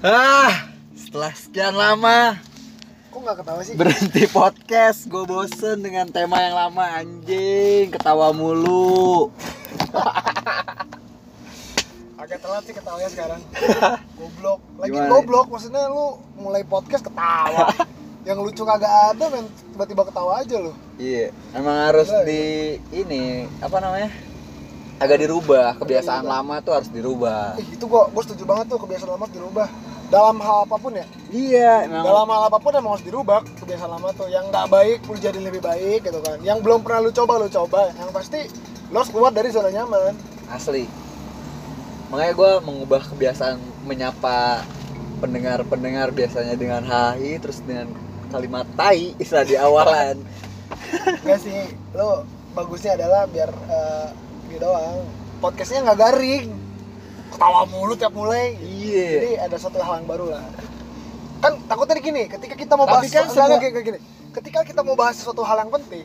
Ah, 0.00 0.68
setelah 0.92 1.32
sekian 1.32 1.72
lama 1.72 2.36
Kok 3.08 3.16
nggak 3.16 3.36
ketawa 3.40 3.60
sih? 3.64 3.74
berhenti 3.74 4.24
podcast, 4.28 5.08
gue 5.08 5.24
bosen 5.24 5.80
dengan 5.80 6.04
tema 6.06 6.36
yang 6.36 6.52
lama 6.52 6.84
anjing, 7.00 7.88
ketawa 7.88 8.28
mulu. 8.28 9.32
Agak 12.20 12.38
telat 12.38 12.62
sih 12.64 12.74
ketawanya 12.76 13.08
sekarang. 13.08 13.40
goblok. 14.20 14.60
Lagi 14.76 14.92
Gimana? 14.92 15.08
goblok 15.08 15.46
maksudnya 15.48 15.88
lu 15.88 16.20
mulai 16.36 16.62
podcast 16.62 17.00
ketawa. 17.00 17.72
yang 18.28 18.36
lucu 18.36 18.62
kagak 18.62 18.92
ada 19.14 19.24
men 19.32 19.48
tiba-tiba 19.72 20.02
ketawa 20.04 20.44
aja 20.44 20.56
lu. 20.60 20.72
Iya, 21.00 21.32
emang 21.56 21.76
harus 21.88 22.06
Gila, 22.06 22.22
di 22.26 22.42
ini 22.92 23.48
apa 23.64 23.80
namanya? 23.80 24.10
Agak 24.96 25.20
dirubah, 25.20 25.76
kebiasaan 25.76 26.20
dirubah. 26.20 26.36
lama 26.40 26.54
tuh 26.60 26.72
harus 26.72 26.88
dirubah. 26.88 27.56
Ih, 27.56 27.68
itu 27.76 27.84
gua 27.84 28.08
gua 28.08 28.22
setuju 28.24 28.44
banget 28.44 28.64
tuh 28.68 28.80
kebiasaan 28.80 29.08
lama 29.08 29.24
harus 29.24 29.36
dirubah. 29.36 29.68
Dalam 30.06 30.36
hal 30.38 30.58
apa 30.70 30.76
pun 30.78 30.92
ya. 30.94 31.06
Iya, 31.34 31.90
emang. 31.90 32.04
Dalam 32.06 32.28
hal 32.30 32.42
apa 32.46 32.58
pun 32.62 32.72
emang 32.74 32.94
harus 32.94 33.06
dirubah 33.06 33.42
kebiasaan 33.58 33.90
lama 33.90 34.14
tuh. 34.14 34.30
Yang 34.30 34.54
nggak 34.54 34.66
baik 34.70 34.98
lu 35.10 35.16
jadi 35.18 35.38
lebih 35.42 35.62
baik 35.62 36.06
gitu 36.06 36.22
kan. 36.22 36.38
Yang 36.40 36.58
belum 36.62 36.80
pernah 36.86 37.00
lu 37.02 37.10
coba 37.10 37.32
lu 37.42 37.48
coba. 37.50 37.90
Yang 37.98 38.10
pasti 38.14 38.40
lu 38.90 38.96
harus 39.02 39.10
keluar 39.10 39.34
dari 39.34 39.50
zona 39.50 39.70
nyaman. 39.70 40.14
asli 40.46 40.86
makanya 42.06 42.32
gue 42.38 42.52
mengubah 42.62 43.02
kebiasaan 43.02 43.58
menyapa 43.82 44.62
pendengar-pendengar 45.18 46.14
biasanya 46.14 46.54
dengan 46.54 46.86
hai 46.86 47.34
terus 47.42 47.58
dengan 47.66 47.90
kalimat 48.30 48.66
tai 48.78 49.10
istilah 49.18 49.42
di 49.42 49.58
awalan 49.58 50.22
Enggak 51.22 51.40
sih, 51.42 51.62
lo 51.94 52.26
bagusnya 52.54 52.98
adalah 52.98 53.26
biar 53.30 53.50
eh, 53.50 54.08
ini 54.50 54.58
doang. 54.58 55.06
Podcastnya 55.38 55.86
nggak 55.86 55.98
garing, 55.98 56.46
ketawa 57.36 57.68
mulu 57.68 57.92
tiap 57.92 58.12
mulai. 58.12 58.56
iya 58.58 59.08
Jadi 59.12 59.30
ada 59.38 59.56
satu 59.60 59.78
hal 59.78 60.00
yang 60.00 60.08
baru 60.08 60.32
lah. 60.32 60.44
Kan 61.38 61.60
takutnya 61.68 62.00
gini, 62.00 62.24
ketika 62.26 62.56
kita 62.56 62.72
mau 62.74 62.88
bahas 62.88 63.04
Tapi 63.04 63.12
kan 63.12 63.28
semua- 63.28 63.46
enggak, 63.52 63.60
kayak 63.68 63.84
gini. 63.84 63.98
Ketika 64.32 64.60
kita 64.64 64.80
mau 64.80 64.96
bahas 64.96 65.16
sesuatu 65.16 65.44
hal 65.44 65.60
yang 65.60 65.72
penting, 65.72 66.04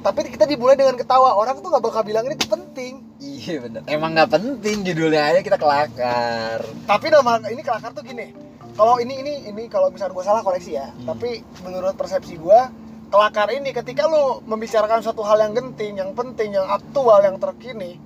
tapi 0.00 0.28
kita 0.28 0.44
dimulai 0.44 0.74
dengan 0.74 0.94
ketawa, 0.94 1.32
orang 1.32 1.58
tuh 1.58 1.70
nggak 1.70 1.80
bakal 1.80 2.02
bilang 2.02 2.26
ini 2.26 2.36
penting. 2.36 2.94
iya 3.18 3.56
bener 3.56 3.80
emang 3.88 4.12
nggak 4.12 4.30
penting 4.30 4.84
judulnya 4.84 5.32
aja 5.32 5.40
kita 5.40 5.56
kelakar 5.56 6.60
Tapi 6.84 7.04
dalam 7.08 7.24
hal 7.24 7.40
ini 7.48 7.62
kelakar 7.64 7.90
tuh 7.90 8.04
gini. 8.04 8.36
Kalau 8.74 9.00
ini 9.00 9.16
ini 9.16 9.48
ini 9.48 9.64
kalau 9.66 9.88
misalnya 9.88 10.12
gue 10.12 10.24
salah 10.26 10.42
koreksi 10.42 10.76
ya. 10.76 10.90
Hmm. 10.92 11.08
Tapi 11.08 11.40
menurut 11.62 11.94
persepsi 11.94 12.36
gue 12.36 12.60
kelakar 13.08 13.48
ini 13.48 13.70
ketika 13.70 14.04
lu 14.04 14.42
membicarakan 14.44 15.00
suatu 15.00 15.22
hal 15.22 15.38
yang 15.40 15.54
genting, 15.54 15.96
yang 15.96 16.10
penting, 16.12 16.52
yang 16.52 16.66
aktual, 16.68 17.22
yang 17.22 17.38
terkini, 17.38 17.96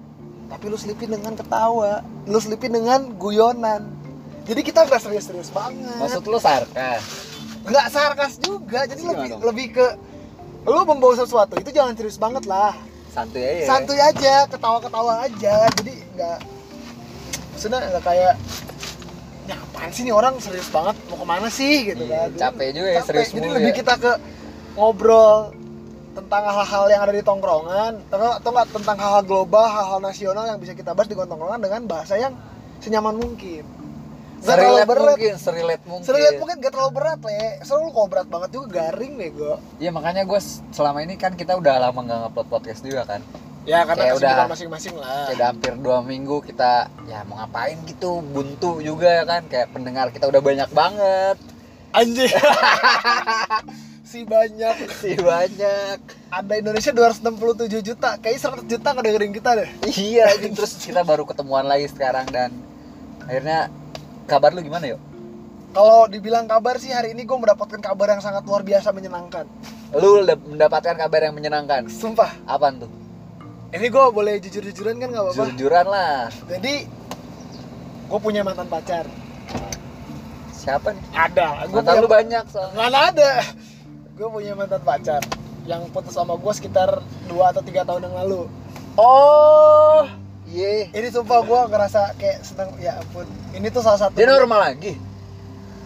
tapi 0.49 0.65
lu 0.67 0.75
selipin 0.75 1.09
dengan 1.11 1.33
ketawa, 1.33 2.01
lu 2.25 2.39
selipin 2.39 2.73
dengan 2.73 3.13
guyonan. 3.15 3.85
Jadi 4.43 4.61
kita 4.63 4.83
nggak 4.83 4.97
serius-serius 4.99 5.49
banget. 5.49 5.93
maksud 5.95 6.25
lu 6.25 6.39
sarkas 6.39 7.05
nggak 7.63 7.87
sarkas 7.89 8.33
juga. 8.39 8.85
Jadi 8.85 9.03
Gimana 9.03 9.13
lebih 9.15 9.29
dong? 9.31 9.41
lebih 9.45 9.67
ke 9.73 9.87
lu 10.65 10.81
membawa 10.83 11.15
sesuatu 11.15 11.55
itu 11.55 11.69
jangan 11.69 11.93
serius 11.95 12.17
banget 12.17 12.45
lah. 12.45 12.73
santuy 13.09 13.41
aja 13.41 13.65
Santuy 13.67 13.99
aja, 13.99 14.35
ketawa-ketawa 14.47 15.13
aja. 15.23 15.55
Jadi 15.75 15.95
nggak 16.13 16.39
maksudnya 17.51 17.79
nggak 17.89 18.05
kayak 18.05 18.35
ya 19.45 19.57
apaan 19.59 19.91
sih 19.91 20.03
nih 20.03 20.13
orang 20.13 20.37
serius 20.39 20.69
banget 20.69 20.93
mau 21.09 21.17
ke 21.17 21.27
mana 21.27 21.49
sih 21.49 21.89
gitu 21.89 22.05
Iya, 22.05 22.17
kan 22.19 22.29
Jadi 22.29 22.39
capek 22.39 22.69
juga 22.71 22.89
ya, 22.89 22.95
capek. 22.95 23.07
serius 23.07 23.29
jadi 23.29 23.41
mulu 23.43 23.55
lebih 23.55 23.73
ya. 23.73 23.77
kita 23.77 23.95
ke 23.97 24.13
ngobrol 24.75 25.37
tentang 26.19 26.43
hal-hal 26.45 26.85
yang 26.87 27.01
ada 27.01 27.13
di 27.13 27.23
tongkrongan. 27.23 27.93
Atau 28.09 28.31
atau 28.35 28.51
nggak 28.51 28.67
tentang 28.75 28.97
hal-hal 28.97 29.23
global 29.23 29.65
hal-hal 29.65 29.99
nasional 29.99 30.45
yang 30.45 30.59
bisa 30.59 30.73
kita 30.73 30.93
bahas 30.93 31.07
di 31.07 31.15
tongkrongan 31.15 31.59
dengan 31.59 31.81
bahasa 31.85 32.15
yang 32.15 32.35
senyaman 32.79 33.15
mungkin. 33.15 33.63
Terlalu 34.39 34.55
serilet 34.71 34.87
berat. 34.87 35.03
mungkin 35.11 35.35
serilet 35.37 35.81
mungkin. 35.83 36.07
Serilet 36.07 36.35
mungkin 36.39 36.57
gak 36.59 36.71
terlalu 36.71 36.93
berat 36.95 37.21
le. 37.21 37.43
Soalnya 37.67 37.83
lu 37.83 37.91
kalau 37.91 38.07
berat 38.07 38.29
banget 38.29 38.51
juga 38.55 38.67
garing 38.71 39.13
deh 39.19 39.31
gue 39.35 39.55
iya 39.77 39.91
makanya 39.91 40.23
gue 40.23 40.39
selama 40.71 41.03
ini 41.03 41.19
kan 41.19 41.35
kita 41.35 41.59
udah 41.59 41.75
lama 41.83 41.99
nggak 41.99 42.19
ngupload 42.23 42.47
podcast 42.47 42.87
juga 42.87 43.03
kan. 43.03 43.19
Ya 43.67 43.83
karena 43.83 44.15
Kayak 44.15 44.17
udah- 44.23 44.47
masing-masing 44.47 44.95
lah. 44.95 45.27
kayak 45.27 45.37
udah 45.43 45.47
hampir 45.51 45.73
dua 45.77 45.99
minggu 46.01 46.39
kita 46.41 46.87
ya 47.05 47.27
mau 47.27 47.35
ngapain 47.37 47.83
gitu 47.83 48.23
buntu 48.23 48.79
juga 48.79 49.11
ya 49.11 49.25
kan. 49.27 49.43
Kayak 49.45 49.75
pendengar 49.75 50.07
kita 50.15 50.31
udah 50.31 50.39
banyak 50.41 50.71
banget. 50.71 51.37
Anjir 51.91 52.31
Si 54.09 54.25
banyak. 54.25 54.77
Sih 55.05 55.21
banyak. 55.21 56.01
Ada 56.33 56.55
Indonesia 56.57 56.97
267 56.97 57.85
juta. 57.85 58.17
Kayaknya 58.17 58.65
100 58.65 58.73
juta 58.73 58.89
ngedengerin 58.97 59.33
kita 59.37 59.51
deh. 59.61 59.69
Iya 59.85 60.33
anjing. 60.33 60.57
terus 60.57 60.81
kita 60.81 61.05
baru 61.05 61.29
ketemuan 61.29 61.69
lagi 61.69 61.93
sekarang 61.93 62.25
dan 62.33 62.57
akhirnya 63.29 63.69
kabar 64.25 64.57
lu 64.57 64.65
gimana 64.65 64.97
yuk? 64.97 65.01
Kalau 65.77 66.09
dibilang 66.09 66.49
kabar 66.49 66.81
sih 66.81 66.89
hari 66.89 67.13
ini 67.13 67.29
gue 67.29 67.37
mendapatkan 67.37 67.85
kabar 67.85 68.17
yang 68.17 68.25
sangat 68.25 68.49
luar 68.49 68.65
biasa 68.65 68.97
menyenangkan. 68.97 69.45
Lu 69.93 70.25
mendapatkan 70.25 70.97
kabar 70.97 71.29
yang 71.29 71.37
menyenangkan? 71.37 71.93
Sumpah. 71.93 72.33
Apaan 72.49 72.81
tuh? 72.81 72.91
Ini 73.77 73.93
gue 73.93 74.05
boleh 74.09 74.41
jujur-jujuran 74.41 74.97
kan 74.97 75.13
gak 75.13 75.21
apa-apa? 75.21 75.37
Jujur-jujuran 75.37 75.87
lah. 75.93 76.33
Jadi 76.49 76.75
Gue 78.09 78.21
punya 78.25 78.41
mantan 78.41 78.65
pacar. 78.73 79.05
Siapa 80.57 80.97
nih? 80.97 81.05
Ada. 81.13 81.69
Gue 81.69 81.85
mantan 81.85 82.01
lu 82.01 82.09
banyak 82.09 82.45
soalnya. 82.49 82.73
Mana 82.73 82.99
ada 83.13 83.45
Gue 84.19 84.27
punya 84.27 84.51
mantan 84.59 84.83
pacar 84.83 85.23
Yang 85.63 85.95
putus 85.95 86.11
sama 86.11 86.35
gue 86.35 86.53
sekitar 86.53 86.99
2 87.31 87.39
atau 87.39 87.63
3 87.63 87.87
tahun 87.87 88.03
yang 88.11 88.17
lalu. 88.25 88.51
Oh. 88.99 90.03
Iya. 90.49 90.91
Ini 90.91 91.09
sumpah 91.15 91.45
gue 91.45 91.61
ngerasa 91.71 92.19
kayak 92.19 92.43
seneng 92.43 92.75
Ya 92.83 92.99
ampun. 92.99 93.29
Ini 93.55 93.69
tuh 93.71 93.85
salah 93.85 94.01
satu 94.03 94.19
dia 94.19 94.27
normal 94.27 94.75
lagi? 94.75 94.99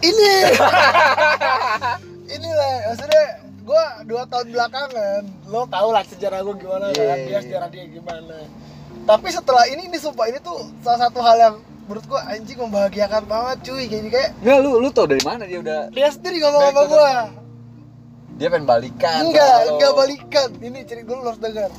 Ini. 0.01 0.33
Inilah 2.41 2.73
Maksudnya 2.89 3.25
gue 3.63 3.85
dua 4.09 4.23
tahun 4.31 4.47
belakangan. 4.55 5.23
Lo 5.51 5.69
tau 5.69 5.93
lah 5.93 6.01
sejarah 6.07 6.41
gue 6.41 6.55
gimana 6.57 6.89
Iya, 6.89 7.05
kan? 7.05 7.19
iya, 7.21 7.27
Dia 7.27 7.33
iya. 7.37 7.41
sejarah 7.45 7.69
dia 7.69 7.85
gimana. 7.85 8.37
Tapi 9.03 9.29
setelah 9.29 9.67
ini 9.69 9.91
Ini 9.91 9.99
sumpah 9.99 10.31
ini 10.31 10.39
tuh 10.41 10.73
salah 10.81 11.11
satu 11.11 11.21
hal 11.21 11.37
yang 11.37 11.57
Menurut 11.91 12.07
gue 12.07 12.21
anjing 12.31 12.57
membahagiakan 12.63 13.27
banget 13.27 13.57
cuy. 13.67 13.85
Kayak 13.91 14.09
kayak 14.09 14.31
Nggak 14.41 14.59
lu 14.63 14.71
lu 14.79 14.89
tau 14.95 15.05
dari 15.11 15.21
mana 15.27 15.43
dia 15.45 15.59
udah 15.59 15.91
Dia 15.91 16.09
sendiri 16.09 16.39
ngomong 16.41 16.63
sama 16.71 16.83
gue 16.87 17.42
dia 18.43 18.51
pengen 18.51 18.67
balikan 18.67 19.31
Enggak, 19.31 19.71
enggak 19.71 19.93
balikan. 19.95 20.49
Ini 20.59 20.83
cerita 20.83 21.07
gue 21.07 21.17
harus 21.23 21.39
dengar. 21.39 21.71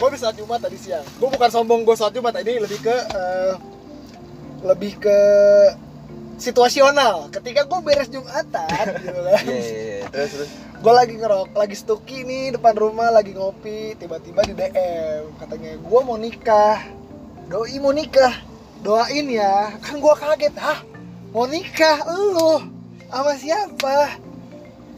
Gue 0.00 0.08
di 0.08 0.16
saat 0.16 0.32
Jumat 0.40 0.64
tadi 0.64 0.80
siang. 0.80 1.04
Gue 1.20 1.28
bukan 1.28 1.50
sombong 1.52 1.84
gue 1.84 1.92
saat 1.92 2.16
Jumat 2.16 2.32
ini 2.40 2.64
lebih 2.64 2.80
ke 2.80 2.96
eh, 2.96 3.52
lebih 4.64 4.96
ke 4.96 5.18
situasional. 6.40 7.28
Ketika 7.28 7.68
gue 7.68 7.78
beres 7.84 8.08
Jumatan, 8.08 8.84
gitu 9.04 9.20
kan. 9.20 9.42
Terus 10.16 10.30
terus 10.32 10.50
Gue 10.76 10.92
lagi 10.92 11.16
ngerok, 11.16 11.56
lagi 11.56 11.76
stuki 11.76 12.24
nih 12.24 12.56
depan 12.56 12.76
rumah, 12.76 13.08
lagi 13.08 13.32
ngopi, 13.32 13.96
tiba-tiba 13.96 14.44
di 14.44 14.52
DM 14.56 15.36
katanya 15.36 15.76
gue 15.76 16.00
mau 16.04 16.16
nikah. 16.16 16.88
Doi 17.52 17.76
mau 17.84 17.92
nikah. 17.92 18.32
Doain 18.80 19.28
ya. 19.28 19.76
Kan 19.80 20.00
gue 20.00 20.14
kaget, 20.16 20.56
hah? 20.56 20.80
Mau 21.36 21.44
nikah 21.48 22.00
lu? 22.32 22.64
Sama 23.08 23.32
siapa? 23.36 24.25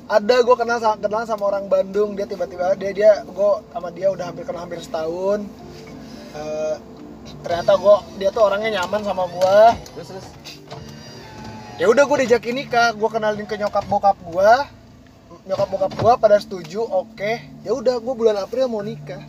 Ada 0.09 0.37
gue 0.41 0.57
kenal 0.57 0.79
sama, 0.81 0.97
kenal 0.97 1.23
sama 1.29 1.45
orang 1.53 1.69
Bandung. 1.69 2.17
Dia 2.17 2.25
tiba-tiba 2.25 2.73
dia 2.81 2.91
dia 2.97 3.11
gue 3.23 3.51
sama 3.71 3.93
dia 3.93 4.09
udah 4.09 4.33
hampir 4.33 4.49
kenal 4.49 4.65
hampir 4.65 4.81
setahun. 4.81 5.45
Eh, 6.33 6.75
ternyata 7.45 7.77
gue 7.77 7.97
dia 8.17 8.33
tuh 8.33 8.43
orangnya 8.49 8.81
nyaman 8.81 9.05
sama 9.05 9.29
gue 9.29 9.59
terus 9.95 10.09
terus? 10.17 10.27
Ya 11.77 11.87
udah 11.93 12.09
gue 12.09 12.17
diajakin 12.25 12.57
nikah 12.57 12.97
gue 12.97 13.09
kenalin 13.13 13.45
ke 13.45 13.55
nyokap 13.61 13.85
bokap 13.87 14.17
gue 14.19 14.53
nyokap 15.45 15.69
bokap 15.69 15.93
gue 15.93 16.13
pada 16.17 16.37
setuju 16.41 16.81
oke. 16.89 17.33
Ya 17.63 17.77
udah 17.77 18.01
gue 18.01 18.15
bulan 18.17 18.41
April 18.41 18.73
mau 18.73 18.81
nikah. 18.81 19.21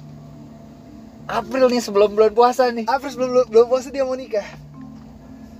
April 1.29 1.69
nih 1.69 1.83
sebelum 1.83 2.15
bulan 2.15 2.31
puasa 2.31 2.71
nih. 2.71 2.87
April 2.87 3.11
sebelum 3.11 3.29
belum, 3.35 3.45
belum 3.51 3.65
puasa 3.67 3.91
dia 3.91 4.07
mau 4.07 4.15
nikah. 4.15 4.47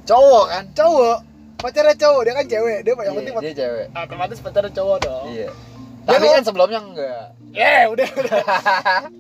Cowok 0.08 0.46
kan? 0.48 0.66
Cowok 0.74 1.29
pacarnya 1.60 1.96
cowok 1.96 2.22
dia 2.24 2.34
kan 2.34 2.46
cewek 2.48 2.78
dia 2.88 2.94
yang 2.96 3.16
penting 3.20 3.34
Iya, 3.36 3.44
dia 3.44 3.56
cewek. 3.56 3.86
Otomatis 3.92 4.38
pacarnya 4.40 4.72
cowok 4.72 4.98
dong. 5.04 5.26
Iya. 5.30 5.50
Ya, 6.10 6.16
tapi 6.16 6.26
kan 6.32 6.44
sebelumnya 6.48 6.80
enggak. 6.82 7.26
Ya 7.54 7.86
udah 7.92 8.08
udah. 8.08 8.42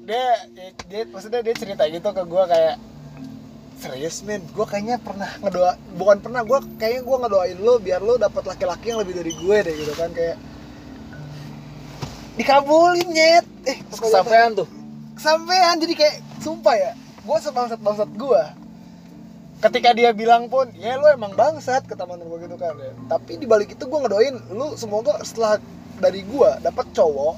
Dia, 0.08 0.28
dia 0.56 0.68
dia 0.88 1.02
maksudnya 1.12 1.42
dia 1.44 1.54
cerita 1.54 1.84
gitu 1.86 2.08
ke 2.10 2.24
gue 2.24 2.44
kayak 2.50 2.76
serius 3.80 4.28
men 4.28 4.44
gue 4.44 4.66
kayaknya 4.68 5.00
pernah 5.00 5.30
ngedoa 5.40 5.80
bukan 5.96 6.18
pernah 6.20 6.42
gue 6.44 6.60
kayaknya 6.76 7.02
gue 7.08 7.18
ngedoain 7.24 7.60
lo 7.64 7.74
biar 7.80 8.02
lo 8.04 8.20
dapet 8.20 8.44
laki-laki 8.44 8.92
yang 8.92 9.00
lebih 9.00 9.16
dari 9.16 9.32
gue 9.32 9.58
deh 9.64 9.76
gitu 9.76 9.94
kan 9.96 10.10
kayak 10.16 10.38
dikabulin 12.40 13.08
nyet. 13.12 13.46
Eh 13.68 13.78
kesampaian 13.92 14.56
tuh. 14.56 14.68
Kesampean 15.20 15.76
jadi 15.84 15.94
kayak 16.00 16.16
sumpah 16.40 16.76
ya 16.80 16.92
gue 17.30 17.38
sebangsat 17.38 17.80
bangsat 17.84 18.10
gue 18.16 18.44
ketika 19.60 19.90
dia 19.92 20.16
bilang 20.16 20.48
pun 20.48 20.72
ya 20.80 20.96
lu 20.96 21.08
emang 21.12 21.36
bangsat 21.36 21.84
kata 21.84 22.08
mantan 22.08 22.32
gue 22.32 22.40
gitu 22.48 22.56
kan. 22.56 22.74
Ya. 22.80 22.92
tapi 23.12 23.36
dibalik 23.36 23.76
itu 23.76 23.84
gue 23.84 24.00
ngedoain 24.00 24.36
lu 24.56 24.80
semoga 24.80 25.20
setelah 25.22 25.60
dari 26.00 26.24
gue 26.24 26.50
dapat 26.64 26.88
cowok 26.96 27.36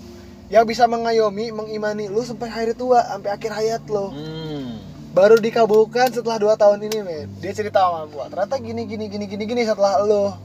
yang 0.54 0.68
bisa 0.68 0.86
mengayomi 0.86 1.50
mengimani 1.50 2.12
lu 2.12 2.22
sampai 2.22 2.52
hari 2.52 2.74
tua 2.78 3.02
sampai 3.10 3.34
akhir 3.34 3.52
hayat 3.56 3.84
lo 3.90 4.14
hmm. 4.14 4.92
Baru 5.12 5.36
dikabulkan 5.44 6.08
setelah 6.16 6.40
2 6.40 6.56
tahun 6.56 6.80
ini 6.88 7.04
men. 7.04 7.28
Dia 7.44 7.52
cerita 7.52 7.84
sama 7.84 8.08
gua 8.08 8.32
ternyata 8.32 8.56
gini 8.64 8.88
gini 8.88 9.12
gini 9.12 9.28
gini 9.28 9.44
gini 9.44 9.62
setelah 9.68 10.00
lo 10.08 10.40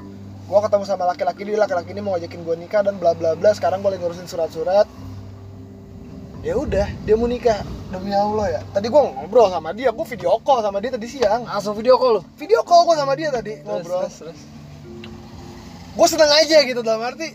gua 0.51 0.59
ketemu 0.67 0.83
sama 0.83 1.07
laki-laki 1.07 1.47
dia 1.47 1.55
laki-laki 1.55 1.95
ini 1.95 2.03
mau 2.03 2.19
ngajakin 2.19 2.43
gua 2.43 2.59
nikah 2.59 2.83
dan 2.83 2.99
bla 2.99 3.15
bla 3.15 3.39
bla. 3.39 3.55
Sekarang 3.55 3.79
gua 3.79 3.95
lagi 3.95 4.03
ngurusin 4.03 4.27
surat-surat 4.27 4.91
ya 6.47 6.55
udah 6.55 6.87
dia 7.03 7.15
mau 7.19 7.27
nikah. 7.27 7.67
Demi 7.87 8.11
Allah 8.11 8.59
ya. 8.59 8.61
Tadi 8.71 8.87
gua 8.91 9.11
ngobrol 9.11 9.47
sama 9.51 9.71
dia 9.71 9.91
gua 9.91 10.07
video 10.07 10.39
call 10.43 10.63
sama 10.63 10.79
dia 10.79 10.91
tadi 10.95 11.07
siang. 11.11 11.43
Langsung 11.47 11.75
video 11.75 11.99
call 11.99 12.19
lu? 12.19 12.23
Video 12.39 12.63
call 12.63 12.87
gua 12.87 12.95
sama 12.95 13.19
dia 13.19 13.35
tadi 13.35 13.63
ngobrol. 13.67 14.07
terus. 14.07 14.39
gue 15.97 16.09
seneng 16.13 16.29
aja 16.29 16.61
gitu 16.61 16.85
dalam 16.85 17.01
arti. 17.01 17.33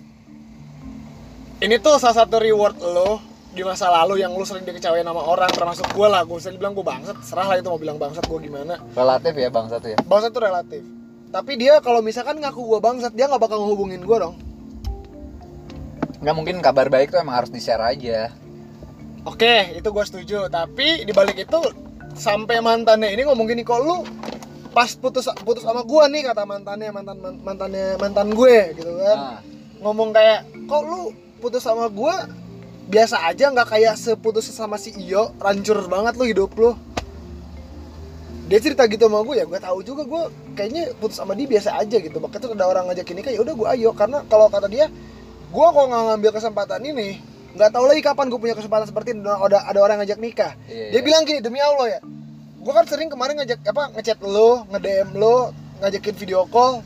Ini 1.66 1.82
tuh 1.82 1.98
salah 1.98 2.14
satu 2.14 2.38
reward 2.38 2.78
lo 2.78 3.18
di 3.58 3.66
masa 3.66 3.90
lalu 3.90 4.22
yang 4.22 4.38
lu 4.38 4.46
sering 4.46 4.62
dikecewain 4.62 5.02
sama 5.02 5.18
orang 5.18 5.50
termasuk 5.50 5.90
gue 5.90 6.06
lah. 6.06 6.22
Gue 6.22 6.38
sering 6.38 6.62
bilang 6.62 6.78
gue 6.78 6.86
bangsat 6.86 7.18
serah 7.26 7.50
lah 7.50 7.58
itu 7.58 7.66
mau 7.74 7.82
bilang 7.82 7.98
bangsat 7.98 8.22
gue 8.22 8.38
gimana. 8.38 8.78
Relatif 8.94 9.34
ya 9.34 9.50
bang 9.50 9.66
satu 9.66 9.88
ya? 9.90 9.98
Bangsat 10.06 10.30
tuh 10.30 10.46
relatif. 10.46 10.84
Tapi 11.34 11.52
dia 11.58 11.82
kalau 11.82 12.06
misalkan 12.06 12.38
ngaku 12.38 12.62
gue 12.62 12.80
bangsat 12.86 13.18
dia 13.18 13.26
nggak 13.26 13.42
bakal 13.42 13.66
ngehubungin 13.66 14.06
gue 14.06 14.18
dong. 14.22 14.38
Nggak 16.22 16.36
mungkin 16.38 16.56
kabar 16.62 16.86
baik 16.86 17.10
tuh 17.10 17.18
emang 17.18 17.42
harus 17.42 17.50
di 17.50 17.58
share 17.58 17.82
aja 17.82 18.30
oke 19.26 19.78
itu 19.78 19.88
gue 19.88 20.06
setuju. 20.06 20.50
Tapi 20.50 21.06
dibalik 21.06 21.38
itu 21.38 21.60
sampai 22.16 22.60
mantannya 22.60 23.14
ini 23.14 23.24
ngomong 23.26 23.48
gini 23.48 23.64
kok 23.64 23.80
lu 23.82 24.04
pas 24.72 24.88
putus 24.96 25.28
putus 25.44 25.68
sama 25.68 25.84
gue 25.84 26.04
nih 26.16 26.32
kata 26.32 26.48
mantannya 26.48 26.96
mantan 26.96 27.18
mantannya 27.44 28.00
mantan 28.00 28.28
gue 28.32 28.58
gitu 28.80 28.92
kan. 29.00 29.18
Nah, 29.20 29.40
ngomong 29.84 30.16
kayak 30.16 30.48
kok 30.68 30.82
lu 30.88 31.12
putus 31.44 31.64
sama 31.64 31.92
gue 31.92 32.14
biasa 32.92 33.24
aja 33.28 33.52
nggak 33.52 33.68
kayak 33.72 33.96
seputus 33.96 34.52
sama 34.52 34.76
si 34.76 34.92
Iyo 34.96 35.32
rancur 35.40 35.88
banget 35.88 36.16
lu 36.20 36.26
hidup 36.28 36.52
lu. 36.56 36.76
Dia 38.52 38.60
cerita 38.60 38.84
gitu 38.92 39.08
sama 39.08 39.24
gue 39.24 39.40
ya 39.40 39.46
gue 39.48 39.60
tahu 39.60 39.80
juga 39.80 40.04
gue 40.04 40.24
kayaknya 40.60 40.92
putus 41.00 41.20
sama 41.20 41.36
dia 41.36 41.48
biasa 41.48 41.80
aja 41.80 41.98
gitu. 42.00 42.20
Makanya 42.20 42.42
tuh 42.44 42.52
ada 42.56 42.68
orang 42.68 42.92
ngajak 42.92 43.08
ini 43.12 43.22
kayak 43.24 43.40
udah 43.44 43.54
gue 43.56 43.68
ayo. 43.80 43.90
Karena 43.96 44.24
kalau 44.28 44.52
kata 44.52 44.68
dia 44.68 44.92
gue 45.52 45.68
kok 45.72 45.86
nggak 45.88 46.04
ngambil 46.12 46.32
kesempatan 46.36 46.84
ini 46.84 47.31
nggak 47.56 47.70
tahu 47.72 47.86
lagi 47.88 48.02
kapan 48.04 48.32
gue 48.32 48.40
punya 48.40 48.56
kesempatan 48.56 48.88
seperti 48.88 49.16
ini. 49.16 49.28
Ada 49.28 49.68
ada 49.68 49.80
orang 49.80 50.02
ngajak 50.04 50.20
nikah. 50.20 50.54
Iya, 50.68 50.96
dia 50.96 51.00
iya. 51.00 51.06
bilang 51.06 51.24
gini 51.28 51.40
demi 51.40 51.60
Allah 51.60 52.00
ya 52.00 52.02
gue 52.62 52.74
kan 52.74 52.86
sering 52.86 53.10
kemarin 53.10 53.42
ngajak 53.42 53.60
apa 53.66 53.90
ngechat 53.98 54.22
lo 54.22 54.70
nge 54.70 54.80
DM 54.86 55.10
lo 55.18 55.50
ngajakin 55.82 56.16
video 56.16 56.46
call. 56.46 56.86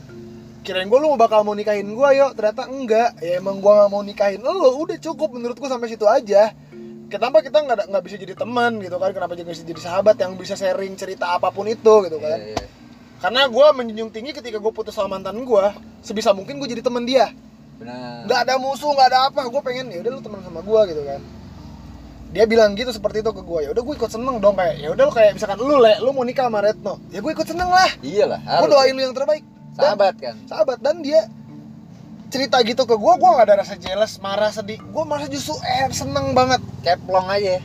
Kirain 0.64 0.88
gue 0.88 0.98
lu 0.98 1.14
mau 1.14 1.20
bakal 1.20 1.44
mau 1.44 1.52
nikahin 1.52 1.92
gue 1.92 2.08
yuk. 2.16 2.32
Ternyata 2.34 2.66
enggak. 2.66 3.20
Ya 3.22 3.38
emang 3.38 3.60
gue 3.60 3.70
gak 3.70 3.90
mau 3.92 4.02
nikahin 4.02 4.40
lo. 4.42 4.74
Udah 4.82 4.98
cukup 4.98 5.36
menurut 5.36 5.54
gue 5.54 5.68
sampai 5.68 5.92
situ 5.92 6.08
aja. 6.08 6.50
Kenapa 7.06 7.38
kita 7.38 7.62
nggak 7.62 7.86
nggak 7.86 8.02
bisa 8.02 8.16
jadi 8.18 8.34
teman 8.34 8.82
gitu 8.82 8.98
kan? 8.98 9.14
Kenapa 9.14 9.38
bisa 9.38 9.62
jadi 9.62 9.78
sahabat 9.78 10.18
yang 10.18 10.34
bisa 10.34 10.58
sharing 10.58 10.98
cerita 10.98 11.38
apa 11.38 11.54
pun 11.54 11.70
itu 11.70 12.08
gitu 12.08 12.18
kan? 12.18 12.40
Iya, 12.40 12.56
iya. 12.56 12.66
karena 13.16 13.48
gue 13.48 13.66
menjunjung 13.78 14.10
tinggi 14.12 14.32
ketika 14.36 14.58
gue 14.60 14.72
putus 14.74 14.92
sama 14.92 15.16
mantan 15.16 15.40
gue 15.40 15.66
sebisa 16.04 16.36
mungkin 16.36 16.60
gue 16.60 16.68
jadi 16.68 16.84
teman 16.84 17.08
dia 17.08 17.32
benar. 17.76 18.24
Nggak 18.26 18.40
ada 18.48 18.54
musuh 18.56 18.90
nggak 18.92 19.08
ada 19.12 19.18
apa. 19.30 19.40
Gue 19.48 19.62
pengen 19.62 19.92
ya 19.92 19.98
udah 20.02 20.10
lu 20.16 20.20
teman 20.24 20.40
sama 20.42 20.60
gue 20.60 20.80
gitu 20.92 21.02
kan. 21.04 21.20
Dia 22.34 22.44
bilang 22.44 22.74
gitu 22.74 22.90
seperti 22.90 23.22
itu 23.22 23.30
ke 23.32 23.40
gue 23.40 23.60
ya 23.64 23.70
udah 23.72 23.82
gue 23.86 23.94
ikut 23.96 24.10
seneng 24.10 24.42
dong 24.42 24.58
kayak 24.58 24.82
ya 24.82 24.88
udah 24.92 25.04
lu 25.08 25.12
kayak 25.14 25.38
misalkan 25.38 25.56
lu 25.62 25.78
le 25.78 25.94
lu 26.02 26.10
mau 26.12 26.26
nikah 26.26 26.50
sama 26.50 26.60
Retno. 26.64 26.98
Ya 27.14 27.22
gue 27.22 27.32
ikut 27.32 27.46
seneng 27.46 27.70
lah. 27.70 27.90
Iyalah 28.02 28.40
gue 28.42 28.68
doain 28.68 28.92
lu 28.96 29.02
yang 29.04 29.14
terbaik. 29.16 29.44
Dan- 29.76 29.94
sahabat 29.94 30.14
kan? 30.18 30.36
Sahabat. 30.48 30.78
Dan 30.80 31.04
dia 31.04 31.28
cerita 32.26 32.58
gitu 32.66 32.82
ke 32.84 32.96
gue 32.98 33.12
gue 33.16 33.30
nggak 33.30 33.46
ada 33.46 33.54
rasa 33.62 33.78
jealous 33.78 34.18
marah 34.18 34.50
sedih. 34.50 34.82
Gue 34.82 35.04
malah 35.06 35.30
justru 35.30 35.54
eh 35.62 35.86
seneng 35.94 36.34
banget. 36.34 36.60
Kayak 36.82 37.00
plong 37.06 37.28
aja. 37.30 37.62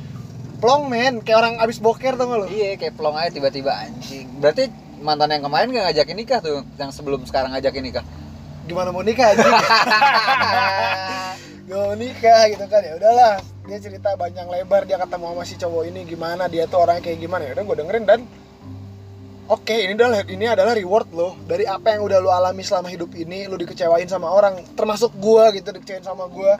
Plong 0.61 0.83
men. 0.87 1.25
Kayak 1.25 1.37
orang 1.41 1.53
abis 1.57 1.81
boker 1.81 2.13
tau 2.15 2.29
gak 2.29 2.37
lu? 2.43 2.47
Iya 2.47 2.77
kayak 2.77 2.93
plong 2.93 3.17
aja 3.17 3.33
tiba-tiba 3.33 3.73
anjing. 3.73 4.29
Berarti 4.37 4.69
mantan 5.01 5.33
yang 5.33 5.43
kemarin 5.49 5.73
gak 5.73 5.85
ngajakin 5.89 6.17
nikah 6.21 6.39
tuh 6.39 6.61
yang 6.77 6.93
sebelum 6.93 7.25
sekarang 7.25 7.49
ngajakin 7.57 7.81
nikah 7.81 8.05
gimana 8.67 8.89
mau 8.93 9.01
nikah 9.01 9.33
aja 9.33 9.43
gak 11.71 11.79
mau 11.87 11.95
nikah 11.95 12.41
gitu 12.51 12.65
kan. 12.67 12.81
Ya 12.83 12.93
udahlah 12.99 13.39
dia 13.63 13.77
cerita 13.79 14.11
banyak 14.19 14.43
lebar 14.43 14.83
dia 14.83 14.99
ketemu 14.99 15.25
sama 15.31 15.43
si 15.47 15.55
cowok 15.55 15.83
ini 15.87 16.03
gimana 16.03 16.51
dia 16.51 16.67
tuh 16.67 16.83
orangnya 16.83 17.07
kayak 17.07 17.19
gimana. 17.23 17.47
Ya 17.47 17.51
udah 17.55 17.63
gue 17.63 17.77
dengerin 17.79 18.03
dan 18.03 18.19
oke 19.47 19.75
ini 19.75 19.95
adalah 19.95 20.21
ini 20.27 20.45
adalah 20.51 20.73
reward 20.75 21.07
lo. 21.15 21.39
Dari 21.47 21.63
apa 21.63 21.95
yang 21.95 22.03
udah 22.03 22.19
lo 22.19 22.29
alami 22.35 22.63
selama 22.65 22.91
hidup 22.91 23.15
ini 23.15 23.47
lo 23.47 23.55
dikecewain 23.55 24.11
sama 24.11 24.27
orang 24.27 24.59
termasuk 24.75 25.15
gua 25.15 25.47
gitu 25.55 25.71
dikecewain 25.71 26.03
sama 26.03 26.27
gua. 26.27 26.59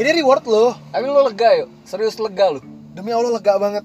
Ini 0.00 0.08
reward 0.24 0.44
lo. 0.48 0.72
Tapi 0.88 1.04
lu 1.04 1.20
lega 1.20 1.50
yuk. 1.60 1.68
Serius 1.84 2.16
lega 2.16 2.56
lu 2.56 2.60
demi 2.96 3.12
allah 3.12 3.36
lega 3.36 3.60
banget 3.60 3.84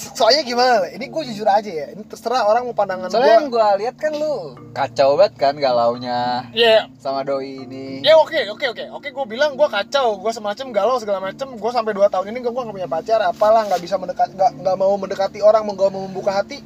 soalnya 0.00 0.42
gimana 0.42 0.88
Le? 0.88 0.96
ini 0.96 1.12
gue 1.12 1.22
jujur 1.28 1.44
aja 1.44 1.68
ya 1.68 1.92
ini 1.92 2.02
terserah 2.08 2.48
orang 2.48 2.64
mau 2.64 2.72
pandangan 2.72 3.12
soalnya 3.12 3.36
yang 3.36 3.52
gue 3.52 3.60
gua 3.60 3.76
lihat 3.76 3.96
kan 4.00 4.12
lu. 4.16 4.56
Kacau 4.72 5.20
banget 5.20 5.34
kan 5.36 5.54
galaunya. 5.60 6.48
Ya 6.56 6.88
sama 6.96 7.20
doi 7.20 7.68
ini. 7.68 8.00
Ya 8.00 8.16
oke 8.16 8.40
oke 8.56 8.66
oke. 8.72 8.84
Oke 8.96 9.08
gue 9.12 9.26
bilang 9.28 9.54
gue 9.60 9.68
kacau 9.68 10.16
gue 10.16 10.32
semacam 10.32 10.66
galau 10.72 10.96
segala 10.96 11.20
macem. 11.20 11.52
Gue 11.60 11.70
sampai 11.70 11.92
2 11.92 12.08
tahun 12.08 12.32
ini 12.32 12.38
gue 12.40 12.52
nggak 12.52 12.72
punya 12.72 12.88
pacar 12.88 13.20
apalah 13.20 13.68
nggak 13.68 13.82
bisa 13.84 14.00
mendekat 14.00 14.32
nggak 14.32 14.50
nggak 14.64 14.76
mau 14.80 14.94
mendekati 14.96 15.38
orang 15.44 15.68
nggak 15.68 15.90
mau 15.92 16.08
membuka 16.08 16.32
hati. 16.40 16.64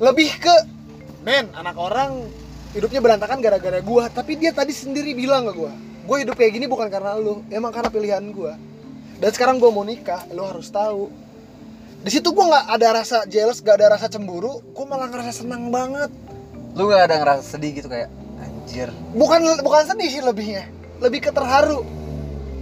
Lebih 0.00 0.40
ke 0.40 0.54
men 1.20 1.52
anak 1.52 1.76
orang 1.76 2.24
hidupnya 2.72 3.02
berantakan 3.02 3.42
gara-gara 3.42 3.82
gue 3.82 4.04
tapi 4.14 4.38
dia 4.38 4.54
tadi 4.54 4.72
sendiri 4.72 5.12
bilang 5.12 5.44
ke 5.50 5.52
gue 5.52 5.72
gue 6.06 6.16
hidup 6.24 6.34
kayak 6.38 6.56
gini 6.56 6.66
bukan 6.70 6.88
karena 6.88 7.18
lu 7.18 7.44
emang 7.52 7.74
karena 7.74 7.90
pilihan 7.92 8.24
gue 8.30 8.52
dan 9.20 9.30
sekarang 9.34 9.60
gue 9.60 9.68
mau 9.68 9.84
nikah 9.84 10.24
lu 10.32 10.46
harus 10.46 10.70
tahu 10.72 11.12
di 12.00 12.10
situ 12.10 12.32
gue 12.32 12.44
nggak 12.44 12.66
ada 12.72 12.88
rasa 12.96 13.28
jealous 13.28 13.60
gak 13.60 13.76
ada 13.76 13.92
rasa 13.92 14.08
cemburu 14.08 14.64
gue 14.72 14.84
malah 14.88 15.12
ngerasa 15.12 15.44
senang 15.44 15.68
banget. 15.68 16.08
Lu 16.72 16.88
gak 16.88 17.10
ada 17.10 17.20
ngerasa 17.20 17.42
sedih 17.44 17.76
gitu 17.76 17.92
kayak 17.92 18.08
anjir. 18.40 18.88
Bukan 19.12 19.44
bukan 19.60 19.82
sedih 19.84 20.08
sih 20.08 20.22
lebihnya. 20.24 20.64
Lebih 21.04 21.28
ke 21.28 21.30
terharu 21.30 21.84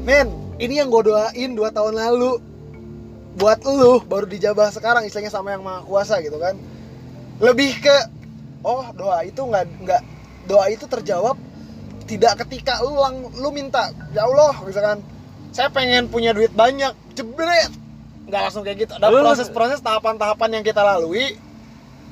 men 0.03 0.27
ini 0.59 0.83
yang 0.83 0.91
gue 0.91 1.07
doain 1.07 1.51
dua 1.55 1.71
tahun 1.71 1.95
lalu. 1.95 2.43
Buat 3.39 3.63
lu 3.63 4.03
baru 4.03 4.27
dijabah 4.27 4.75
sekarang 4.75 5.07
istilahnya 5.07 5.31
sama 5.31 5.55
yang 5.55 5.63
maha 5.63 5.87
kuasa 5.87 6.19
gitu 6.19 6.43
kan. 6.43 6.59
Lebih 7.39 7.79
ke 7.79 7.97
oh 8.67 8.91
doa 8.99 9.23
itu 9.23 9.39
nggak 9.39 9.65
nggak 9.87 10.03
doa 10.51 10.67
itu 10.67 10.91
terjawab 10.91 11.39
tidak 12.09 12.41
ketika 12.43 12.81
lu 12.81 12.97
lang, 12.97 13.23
lu 13.39 13.55
minta 13.55 13.95
ya 14.11 14.27
Allah 14.27 14.59
misalkan. 14.67 14.99
Saya 15.55 15.71
pengen 15.71 16.11
punya 16.11 16.35
duit 16.35 16.51
banyak. 16.51 16.93
Jebret 17.15 17.71
nggak 18.29 18.41
langsung 18.49 18.63
kayak 18.63 18.79
gitu. 18.85 18.93
Ada 19.01 19.09
proses-proses 19.09 19.81
tahapan-tahapan 19.81 20.61
yang 20.61 20.65
kita 20.65 20.85
lalui 20.85 21.41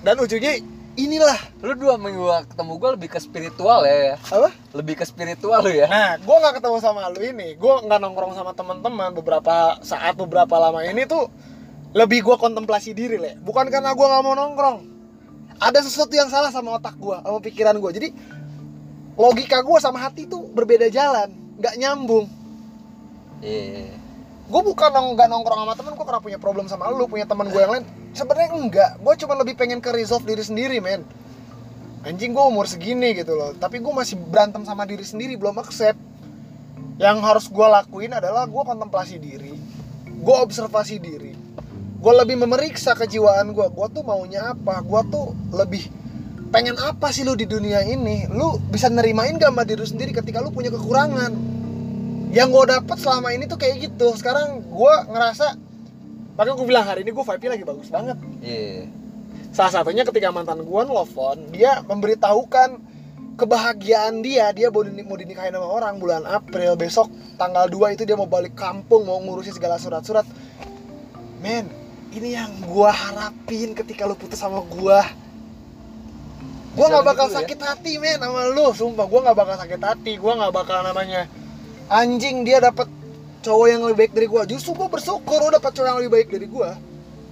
dan 0.01 0.17
ujungnya 0.17 0.57
inilah. 0.97 1.37
Lu 1.61 1.77
dua 1.77 2.01
minggu 2.01 2.25
ketemu 2.49 2.73
gua 2.81 2.91
lebih 2.97 3.09
ke 3.13 3.21
spiritual 3.21 3.85
ya. 3.85 4.17
Apa? 4.33 4.51
Lebih 4.73 4.97
ke 4.97 5.05
spiritual 5.05 5.61
lu 5.61 5.71
ya. 5.77 5.87
Nah, 5.87 6.17
gue 6.17 6.37
nggak 6.41 6.59
ketemu 6.59 6.77
sama 6.81 7.05
lu 7.13 7.21
ini, 7.21 7.55
gue 7.55 7.75
nggak 7.85 8.01
nongkrong 8.01 8.33
sama 8.33 8.57
teman-teman 8.57 9.13
beberapa 9.13 9.77
saat 9.85 10.17
beberapa 10.17 10.57
lama 10.57 10.81
ini 10.83 11.05
tuh 11.05 11.29
lebih 11.93 12.25
gue 12.25 12.37
kontemplasi 12.37 12.93
diri 12.97 13.17
le, 13.17 13.37
bukan 13.41 13.69
karena 13.69 13.93
gue 13.93 14.07
nggak 14.09 14.23
mau 14.25 14.35
nongkrong. 14.35 14.79
Ada 15.57 15.85
sesuatu 15.85 16.13
yang 16.13 16.29
salah 16.29 16.53
sama 16.53 16.77
otak 16.77 16.97
gue, 17.01 17.17
sama 17.17 17.39
pikiran 17.41 17.77
gue. 17.81 17.91
Jadi 17.93 18.09
logika 19.17 19.65
gue 19.65 19.79
sama 19.81 20.05
hati 20.05 20.29
tuh 20.29 20.45
berbeda 20.53 20.89
jalan, 20.93 21.33
nggak 21.61 21.75
nyambung. 21.77 22.29
iya 23.45 24.06
Gue 24.47 24.63
bukan 24.63 24.91
nong 24.95 25.19
nggak 25.19 25.27
nongkrong 25.27 25.61
sama 25.67 25.75
temen, 25.75 25.93
gue 25.99 26.07
karena 26.07 26.23
punya 26.23 26.39
problem 26.39 26.67
sama 26.71 26.87
lu, 26.95 27.11
punya 27.11 27.27
teman 27.27 27.51
gue 27.51 27.59
yang 27.59 27.73
lain. 27.75 27.85
Sebenarnya 28.15 28.55
enggak, 28.55 28.91
gue 29.03 29.15
cuma 29.27 29.35
lebih 29.35 29.59
pengen 29.59 29.83
ke 29.83 29.91
resolve 29.91 30.23
diri 30.23 30.43
sendiri, 30.47 30.79
men. 30.79 31.03
Anjing 32.07 32.31
gue 32.31 32.45
umur 32.47 32.71
segini 32.71 33.11
gitu 33.19 33.35
loh, 33.35 33.51
tapi 33.59 33.83
gue 33.83 33.91
masih 33.91 34.15
berantem 34.15 34.63
sama 34.63 34.87
diri 34.87 35.03
sendiri, 35.03 35.35
belum 35.35 35.59
accept. 35.59 35.99
Yang 37.03 37.19
harus 37.27 37.45
gue 37.51 37.67
lakuin 37.67 38.15
adalah 38.15 38.47
gue 38.47 38.63
kontemplasi 38.63 39.19
diri, 39.19 39.59
gue 40.07 40.37
observasi 40.39 41.03
diri, 41.03 41.35
gue 41.99 42.13
lebih 42.23 42.39
memeriksa 42.47 42.95
kejiwaan 42.95 43.51
gue, 43.51 43.67
gue 43.67 43.87
tuh 43.91 44.07
maunya 44.07 44.55
apa, 44.55 44.79
gue 44.79 45.01
tuh 45.11 45.35
lebih 45.51 45.91
pengen 46.55 46.79
apa 46.79 47.11
sih 47.11 47.27
lu 47.27 47.35
di 47.35 47.51
dunia 47.51 47.83
ini, 47.83 48.31
lu 48.31 48.63
bisa 48.71 48.87
nerimain 48.87 49.35
gak 49.37 49.51
sama 49.51 49.67
diri 49.67 49.83
sendiri 49.83 50.15
ketika 50.15 50.39
lu 50.39 50.55
punya 50.55 50.71
kekurangan 50.71 51.56
yang 52.35 52.51
gue 52.51 52.65
dapet 52.67 52.97
selama 52.99 53.31
ini 53.33 53.47
tuh 53.47 53.59
kayak 53.59 53.91
gitu. 53.91 54.13
Sekarang 54.19 54.63
gue 54.63 54.95
ngerasa 55.11 55.55
makanya 56.37 56.57
gue 56.59 56.67
bilang 56.69 56.85
hari 56.85 57.01
ini 57.07 57.11
gue 57.15 57.25
vibe 57.25 57.47
lagi 57.49 57.65
bagus 57.65 57.89
banget. 57.89 58.17
Iya. 58.43 58.91
Salah 59.55 59.73
satunya 59.73 60.05
ketika 60.05 60.29
mantan 60.29 60.61
gue 60.61 60.81
nelfon 60.85 61.49
dia 61.55 61.81
memberitahukan 61.87 62.77
kebahagiaan 63.37 64.25
dia 64.25 64.49
dia 64.53 64.73
mau, 64.73 64.81
dinik- 64.85 65.09
mau 65.09 65.17
dinikahin 65.17 65.53
sama 65.53 65.69
orang 65.69 66.01
bulan 66.01 66.25
April 66.25 66.73
besok 66.77 67.09
tanggal 67.37 67.69
2 67.69 67.97
itu 67.97 68.09
dia 68.09 68.17
mau 68.17 68.29
balik 68.29 68.57
kampung 68.57 69.05
mau 69.05 69.17
ngurusin 69.21 69.57
segala 69.57 69.81
surat-surat. 69.81 70.25
Men 71.41 71.69
ini 72.13 72.37
yang 72.37 72.53
gue 72.65 72.91
harapin 72.91 73.77
ketika 73.77 74.09
lu 74.09 74.17
putus 74.17 74.41
sama 74.41 74.61
gue 74.65 74.99
gue 76.77 76.85
nggak 76.85 77.09
bakal 77.09 77.33
ya? 77.33 77.41
sakit 77.41 77.57
hati 77.65 77.97
men 77.97 78.21
sama 78.21 78.53
lu. 78.53 78.69
Sumpah 78.77 79.09
gue 79.09 79.21
nggak 79.25 79.37
bakal 79.37 79.57
sakit 79.57 79.81
hati. 79.81 80.13
Gue 80.21 80.33
nggak 80.37 80.53
bakal 80.53 80.85
namanya 80.85 81.25
anjing 81.87 82.43
dia 82.43 82.59
dapat 82.59 82.91
cowok 83.43 83.67
yang 83.71 83.83
lebih 83.87 83.97
baik 84.07 84.13
dari 84.15 84.27
gue 84.27 84.43
justru 84.57 84.75
gue 84.75 84.89
bersyukur 84.91 85.39
lu 85.39 85.51
dapat 85.55 85.71
cowok 85.71 85.87
yang 85.87 85.99
lebih 86.03 86.13
baik 86.13 86.29
dari 86.33 86.47
gue 86.51 86.71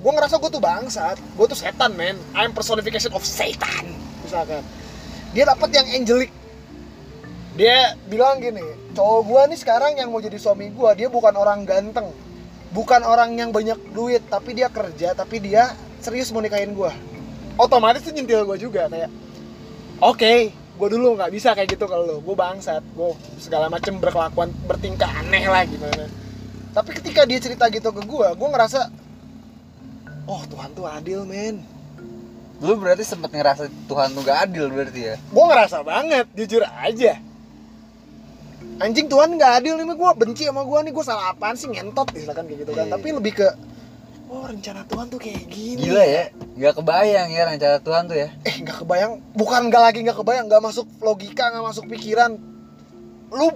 gue 0.04 0.12
ngerasa 0.12 0.36
gue 0.36 0.52
tuh 0.52 0.60
bangsat. 0.60 1.16
Gue 1.32 1.48
tuh 1.48 1.56
setan 1.56 1.96
men. 1.96 2.12
I'm 2.36 2.52
personification 2.52 3.08
of 3.16 3.24
Satan 3.24 3.88
misalkan. 4.20 4.60
Dia 5.32 5.48
dapat 5.48 5.72
yang 5.72 5.88
angelic. 5.96 6.28
Dia 7.56 7.96
bilang 8.12 8.36
gini 8.36 8.60
cowok 8.92 9.20
gue 9.24 9.42
nih 9.56 9.58
sekarang 9.64 9.96
yang 9.96 10.12
mau 10.12 10.20
jadi 10.20 10.36
suami 10.36 10.68
gue 10.68 10.90
dia 10.92 11.08
bukan 11.08 11.32
orang 11.32 11.64
ganteng. 11.64 12.12
Bukan 12.76 13.00
orang 13.00 13.32
yang 13.40 13.48
banyak 13.48 13.80
duit 13.96 14.20
tapi 14.28 14.52
dia 14.52 14.68
kerja 14.68 15.16
tapi 15.16 15.40
dia 15.40 15.72
serius 16.04 16.28
mau 16.36 16.44
nikahin 16.44 16.76
gue 16.76 16.92
otomatis 17.56 18.04
tuh 18.04 18.12
nyentil 18.12 18.44
gue 18.44 18.58
juga 18.60 18.92
kayak 18.92 19.10
oke 20.04 20.34
gue 20.74 20.88
dulu 20.90 21.14
nggak 21.14 21.30
bisa 21.30 21.54
kayak 21.54 21.78
gitu 21.78 21.86
kalau 21.86 22.04
lo 22.04 22.16
gue 22.18 22.36
bangsat. 22.36 22.82
Gue 22.94 23.14
segala 23.38 23.70
macem 23.70 23.96
berkelakuan 23.98 24.50
bertingkah 24.66 25.10
aneh 25.22 25.46
lah 25.46 25.62
gimana 25.66 26.24
tapi 26.74 26.90
ketika 26.98 27.22
dia 27.22 27.38
cerita 27.38 27.70
gitu 27.70 27.94
ke 27.94 28.02
gue 28.02 28.28
gue 28.34 28.48
ngerasa 28.50 28.90
oh 30.26 30.42
Tuhan 30.50 30.74
tuh 30.74 30.90
adil 30.90 31.22
men. 31.22 31.62
Lu 32.58 32.74
berarti 32.74 33.06
sempet 33.06 33.30
ngerasa 33.30 33.70
Tuhan 33.86 34.14
tuh 34.14 34.22
gak 34.26 34.50
adil 34.50 34.66
berarti 34.74 35.14
ya? 35.14 35.16
gue 35.16 35.44
ngerasa 35.46 35.86
banget 35.86 36.26
jujur 36.34 36.66
aja. 36.66 37.22
Anjing 38.74 39.06
Tuhan 39.06 39.38
nggak 39.38 39.62
adil 39.62 39.78
nih 39.78 39.86
gue 39.86 40.10
benci 40.18 40.50
sama 40.50 40.66
gue 40.66 40.78
nih. 40.90 40.92
Gue 40.96 41.04
salah 41.06 41.30
apaan 41.30 41.54
sih? 41.54 41.70
Ngentot 41.70 42.10
misalkan 42.10 42.50
kayak 42.50 42.66
gitu 42.66 42.72
kan. 42.74 42.90
Iya. 42.90 42.92
tapi 42.98 43.08
lebih 43.14 43.32
ke 43.38 43.48
oh 44.26 44.42
rencana 44.50 44.82
Tuhan 44.90 45.06
tuh 45.14 45.20
kayak 45.22 45.46
gini. 45.46 45.78
Gila 45.78 46.02
ya, 46.02 46.24
gak 46.54 46.74
kebayang 46.76 47.28
ya 47.28 47.42
rencana 47.44 47.78
Tuhan 47.78 48.02
tuh 48.06 48.16
ya. 48.16 48.28
Eh 48.42 48.54
nggak 48.56 48.76
kebayang. 48.80 49.18
Bukan 49.32 49.60
nggak 49.66 49.82
lagi 49.82 49.98
nggak 50.00 50.16
kebayang 50.16 50.46
nggak 50.46 50.62
masuk 50.62 50.86
logika 51.00 51.50
nggak 51.50 51.64
masuk 51.64 51.84
pikiran. 51.88 52.38
Lu 53.28 53.48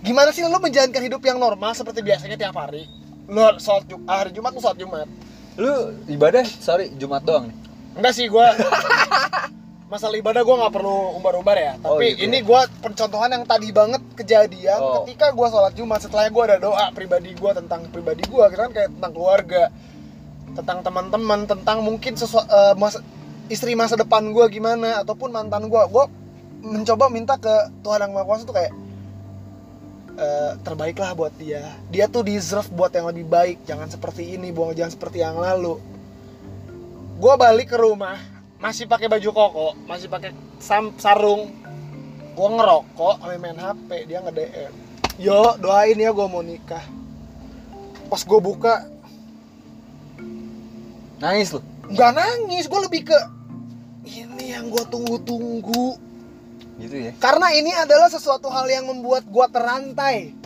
gimana 0.00 0.30
sih 0.30 0.40
lu 0.40 0.54
menjalankan 0.56 1.02
hidup 1.02 1.18
yang 1.20 1.36
normal 1.36 1.74
seperti 1.74 2.00
biasanya 2.00 2.36
tiap 2.36 2.54
hari? 2.54 2.86
Lu 3.26 3.42
sholat 3.58 3.84
Jum- 3.84 4.06
hari 4.06 4.30
Jumat 4.30 4.54
lu 4.54 4.60
sholat 4.60 4.78
Jumat. 4.78 5.08
Lu 5.56 5.72
ibadah, 6.06 6.44
sorry, 6.44 6.92
Jumat 6.94 7.24
doang 7.24 7.48
nih? 7.48 7.56
Enggak 7.96 8.12
sih 8.12 8.28
gua 8.28 8.52
masalah 9.90 10.14
ibadah 10.14 10.42
gua 10.42 10.56
nggak 10.60 10.74
perlu 10.74 10.98
umbar-umbar 11.14 11.56
ya. 11.56 11.72
Oh, 11.80 11.96
tapi 11.96 12.12
gitu 12.12 12.22
ini 12.22 12.38
ya. 12.38 12.44
gua 12.44 12.60
pencontohan 12.78 13.30
yang 13.32 13.42
tadi 13.42 13.70
banget 13.70 14.02
kejadian 14.14 14.78
Oh. 14.78 15.02
ketika 15.02 15.32
gua 15.32 15.48
sholat 15.48 15.74
Jumat. 15.74 15.98
Setelah 15.98 16.28
gua 16.28 16.44
ada 16.46 16.58
doa 16.60 16.86
pribadi 16.90 17.34
gua 17.34 17.50
tentang 17.50 17.82
pribadi 17.88 18.22
gua 18.26 18.46
kan 18.48 18.70
kayak 18.70 18.94
tentang 18.94 19.10
keluarga 19.10 19.62
tentang 20.56 20.80
teman-teman 20.80 21.44
tentang 21.44 21.84
mungkin 21.84 22.16
sesuatu 22.16 22.48
istri 23.46 23.78
masa 23.78 23.94
depan 23.94 24.34
gua 24.34 24.50
gimana 24.50 25.02
ataupun 25.04 25.30
mantan 25.30 25.68
gua. 25.70 25.86
Gua 25.86 26.10
mencoba 26.64 27.06
minta 27.12 27.38
ke 27.38 27.70
Tuhan 27.84 28.02
yang 28.02 28.12
Maha 28.16 28.26
Kuasa 28.26 28.42
tuh 28.42 28.56
kayak 28.56 28.72
eh, 30.18 30.52
terbaiklah 30.66 31.14
buat 31.14 31.34
dia. 31.38 31.62
Dia 31.92 32.10
tuh 32.10 32.26
deserve 32.26 32.66
buat 32.74 32.90
yang 32.90 33.06
lebih 33.06 33.26
baik. 33.28 33.62
Jangan 33.68 33.86
seperti 33.86 34.34
ini 34.34 34.50
buang 34.50 34.74
jangan 34.74 34.92
seperti 34.96 35.22
yang 35.22 35.38
lalu. 35.38 35.78
Gua 37.16 37.38
balik 37.38 37.72
ke 37.72 37.78
rumah 37.78 38.18
masih 38.56 38.88
pakai 38.88 39.06
baju 39.06 39.30
koko 39.30 39.68
masih 39.86 40.08
pakai 40.10 40.34
sarung. 40.98 41.52
Gua 42.34 42.48
ngerokok 42.52 43.14
sampai 43.22 43.38
main 43.40 43.56
HP 43.56 43.88
dia 44.10 44.20
nge 44.20 44.32
DM 44.32 44.72
yo 45.16 45.56
doain 45.56 45.96
ya 45.96 46.10
gua 46.12 46.26
mau 46.28 46.44
nikah. 46.44 46.82
Pas 48.10 48.22
gua 48.26 48.40
buka 48.42 48.95
Nangis 51.20 51.54
lu? 51.56 51.60
nggak 51.86 52.12
nangis 52.18 52.66
gua 52.66 52.82
lebih 52.82 53.06
ke 53.06 53.18
ini 54.10 54.54
yang 54.54 54.70
gua 54.70 54.82
tunggu-tunggu. 54.90 55.98
Gitu 56.76 57.08
ya? 57.08 57.12
karena 57.16 57.48
ini 57.56 57.72
adalah 57.72 58.12
sesuatu 58.12 58.52
hal 58.52 58.68
yang 58.68 58.84
membuat 58.84 59.24
gua 59.28 59.48
terantai. 59.48 60.36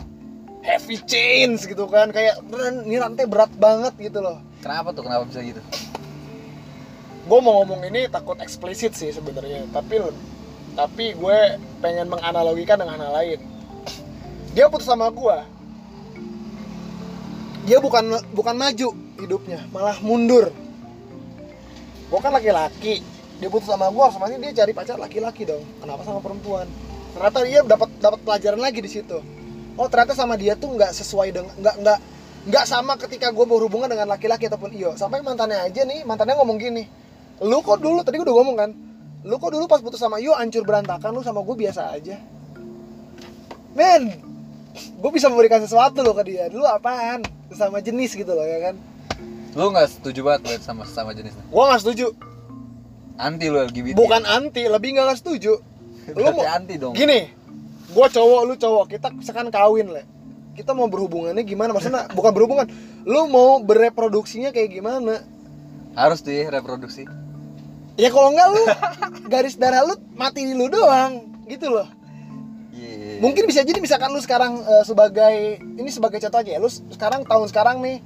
Heavy 0.61 1.01
chains 1.09 1.65
gitu 1.65 1.89
kan 1.89 2.13
kayak 2.13 2.37
ini 2.85 3.01
rantai 3.01 3.25
berat 3.25 3.49
banget 3.57 3.97
gitu 3.97 4.21
loh. 4.21 4.37
Kenapa 4.61 4.93
tuh, 4.93 5.01
kenapa 5.01 5.25
bisa 5.25 5.41
gitu? 5.41 5.61
gue 7.21 7.37
mau 7.37 7.61
ngomong 7.61 7.85
ini 7.85 8.09
takut 8.09 8.33
eksplisit 8.41 8.97
sih 8.97 9.13
sebenarnya 9.13 9.69
tapi 9.69 10.01
tapi 10.73 11.13
gue 11.13 11.39
pengen 11.79 12.09
menganalogikan 12.09 12.81
dengan 12.81 12.97
hal 12.97 13.13
lain. 13.13 13.39
Dia 14.57 14.67
putus 14.67 14.89
sama 14.89 15.07
gue 15.13 15.37
dia 17.65 17.77
bukan 17.77 18.17
bukan 18.33 18.55
maju 18.57 18.87
hidupnya 19.21 19.61
malah 19.69 19.97
mundur. 20.01 20.49
Gue 22.11 22.19
kan 22.19 22.33
laki-laki 22.33 23.05
dia 23.41 23.49
putus 23.49 23.73
sama 23.73 23.89
gue 23.89 24.03
otomatis 24.05 24.37
dia 24.37 24.53
cari 24.53 24.71
pacar 24.73 24.97
laki-laki 25.01 25.49
dong. 25.49 25.65
Kenapa 25.81 26.05
sama 26.05 26.21
perempuan? 26.21 26.69
Ternyata 27.17 27.37
dia 27.41 27.59
dapat 27.65 27.89
dapat 27.97 28.19
pelajaran 28.21 28.61
lagi 28.61 28.79
di 28.85 28.91
situ. 28.91 29.17
Oh 29.79 29.87
ternyata 29.89 30.13
sama 30.13 30.37
dia 30.37 30.53
tuh 30.53 30.77
nggak 30.77 30.93
sesuai 30.93 31.27
dengan 31.33 31.53
nggak 31.57 31.75
nggak 31.81 31.99
nggak 32.51 32.65
sama 32.69 32.93
ketika 33.01 33.33
gue 33.33 33.45
berhubungan 33.45 33.89
dengan 33.89 34.13
laki-laki 34.13 34.45
ataupun 34.45 34.73
iyo. 34.77 34.93
Sampai 34.93 35.25
mantannya 35.25 35.57
aja 35.57 35.81
nih 35.81 36.05
mantannya 36.05 36.37
ngomong 36.37 36.57
gini 36.61 36.83
lu 37.41 37.57
kok 37.65 37.81
dulu 37.81 38.05
tadi 38.05 38.21
gue 38.21 38.25
udah 38.29 38.37
ngomong 38.37 38.57
kan 38.57 38.69
lu 39.25 39.35
kok 39.41 39.49
dulu 39.49 39.65
pas 39.65 39.81
putus 39.81 39.97
sama 39.97 40.21
iyo 40.21 40.37
hancur 40.37 40.61
berantakan 40.61 41.09
lu 41.09 41.25
sama 41.25 41.41
gue 41.41 41.55
biasa 41.57 41.97
aja. 41.97 42.21
Men 43.73 44.21
gue 45.01 45.11
bisa 45.13 45.33
memberikan 45.33 45.57
sesuatu 45.65 46.05
loh 46.05 46.13
ke 46.13 46.29
dia. 46.29 46.45
Dulu 46.45 46.61
apaan? 46.69 47.25
Sama 47.57 47.81
jenis 47.81 48.13
gitu 48.13 48.37
loh 48.37 48.45
ya 48.45 48.69
kan 48.69 48.75
Lu 49.51 49.71
gak 49.75 49.91
setuju 49.91 50.19
banget 50.23 50.41
berarti 50.47 50.63
sama 50.63 50.83
sama 50.87 51.11
jenisnya? 51.11 51.43
gue 51.43 51.63
nggak 51.63 51.81
setuju. 51.83 52.07
Anti 53.19 53.45
lu 53.51 53.57
LGBT 53.61 53.95
bukan 53.99 54.23
anti 54.25 54.63
lebih 54.65 54.97
nggak 54.97 55.19
setuju. 55.19 55.59
Lu 56.17 56.29
mau 56.33 56.47
anti 56.47 56.75
dong. 56.79 56.95
Gini 56.97 57.41
gue 57.91 58.07
cowok 58.07 58.41
lu 58.47 58.55
cowok 58.55 58.85
kita 58.87 59.11
sekarang 59.19 59.51
kawin 59.51 59.91
lah 59.91 60.07
kita 60.51 60.75
mau 60.75 60.87
berhubungannya 60.91 61.43
gimana? 61.47 61.71
Maksudnya 61.71 62.07
bukan 62.17 62.31
berhubungan. 62.35 62.67
Lu 63.07 63.27
mau 63.31 63.59
bereproduksinya 63.63 64.51
kayak 64.51 64.69
gimana? 64.71 65.23
Harus 65.95 66.23
tuh 66.23 66.31
ya 66.31 66.51
reproduksi. 66.51 67.07
Ya 67.99 68.07
kalau 68.11 68.31
enggak 68.31 68.47
lu 68.51 68.63
garis 69.33 69.55
darah 69.59 69.83
lu 69.87 69.95
mati 70.15 70.43
di 70.47 70.53
lu 70.55 70.67
doang. 70.67 71.43
Gitu 71.47 71.67
loh. 71.67 71.87
Iya. 72.71 73.19
Mungkin 73.19 73.43
bisa 73.47 73.63
jadi 73.63 73.79
misalkan 73.83 74.11
lu 74.15 74.19
sekarang 74.23 74.63
eh, 74.63 74.83
sebagai 74.87 75.59
ini 75.59 75.89
sebagai 75.91 76.19
contoh 76.23 76.39
aja 76.39 76.51
ya. 76.55 76.59
Lu 76.59 76.69
sekarang 76.71 77.27
tahun 77.27 77.47
sekarang 77.51 77.83
nih 77.83 77.99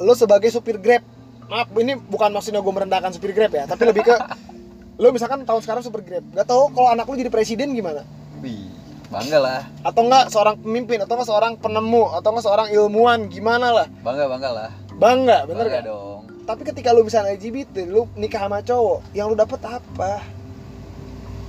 lu 0.00 0.12
sebagai 0.16 0.48
supir 0.52 0.76
grab. 0.80 1.02
Maaf 1.46 1.70
ini 1.78 1.94
bukan 1.94 2.34
maksudnya 2.34 2.58
gue 2.58 2.74
merendahkan 2.74 3.14
supir 3.14 3.30
grab 3.30 3.54
ya 3.54 3.70
tapi 3.70 3.86
lebih 3.86 4.02
ke 4.02 4.16
lu 5.02 5.14
misalkan 5.14 5.46
tahun 5.46 5.60
sekarang 5.62 5.82
supir 5.84 6.02
grab. 6.02 6.24
Gak 6.34 6.46
tahu 6.48 6.72
kalau 6.74 6.88
anak 6.90 7.06
lu 7.06 7.16
jadi 7.16 7.30
presiden 7.30 7.72
gimana? 7.76 8.02
Wih, 8.42 8.68
bangga 9.08 9.38
lah. 9.38 9.62
Atau 9.86 10.08
enggak 10.08 10.32
seorang 10.32 10.56
pemimpin 10.60 10.98
atau 11.04 11.14
enggak 11.16 11.28
seorang 11.30 11.52
penemu 11.60 12.04
atau 12.16 12.28
enggak 12.34 12.44
seorang 12.44 12.68
ilmuwan 12.72 13.20
gimana 13.30 13.68
lah? 13.72 13.86
Bangga, 14.02 14.24
bangga 14.26 14.50
lah. 14.50 14.70
Bangga 14.96 15.38
bener 15.44 15.64
Bangga 15.68 15.76
gak 15.80 15.84
dong. 15.86 16.20
Tapi 16.46 16.62
ketika 16.62 16.94
lu 16.94 17.02
misalnya 17.02 17.34
LGBT 17.34 17.90
lu 17.90 18.06
nikah 18.14 18.46
sama 18.46 18.62
cowok 18.62 18.98
yang 19.14 19.30
lu 19.30 19.36
dapet 19.38 19.60
apa? 19.66 20.22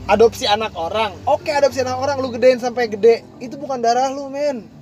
Adopsi 0.08 0.48
anak 0.48 0.72
orang. 0.80 1.12
Oke 1.27 1.51
adopsi 1.51 1.84
anak 1.84 2.00
orang 2.00 2.18
lu 2.24 2.32
gedein 2.32 2.62
sampai 2.62 2.88
gede. 2.88 3.27
Itu 3.44 3.60
bukan 3.60 3.82
darah 3.84 4.08
lu 4.13 4.32
men 4.32 4.76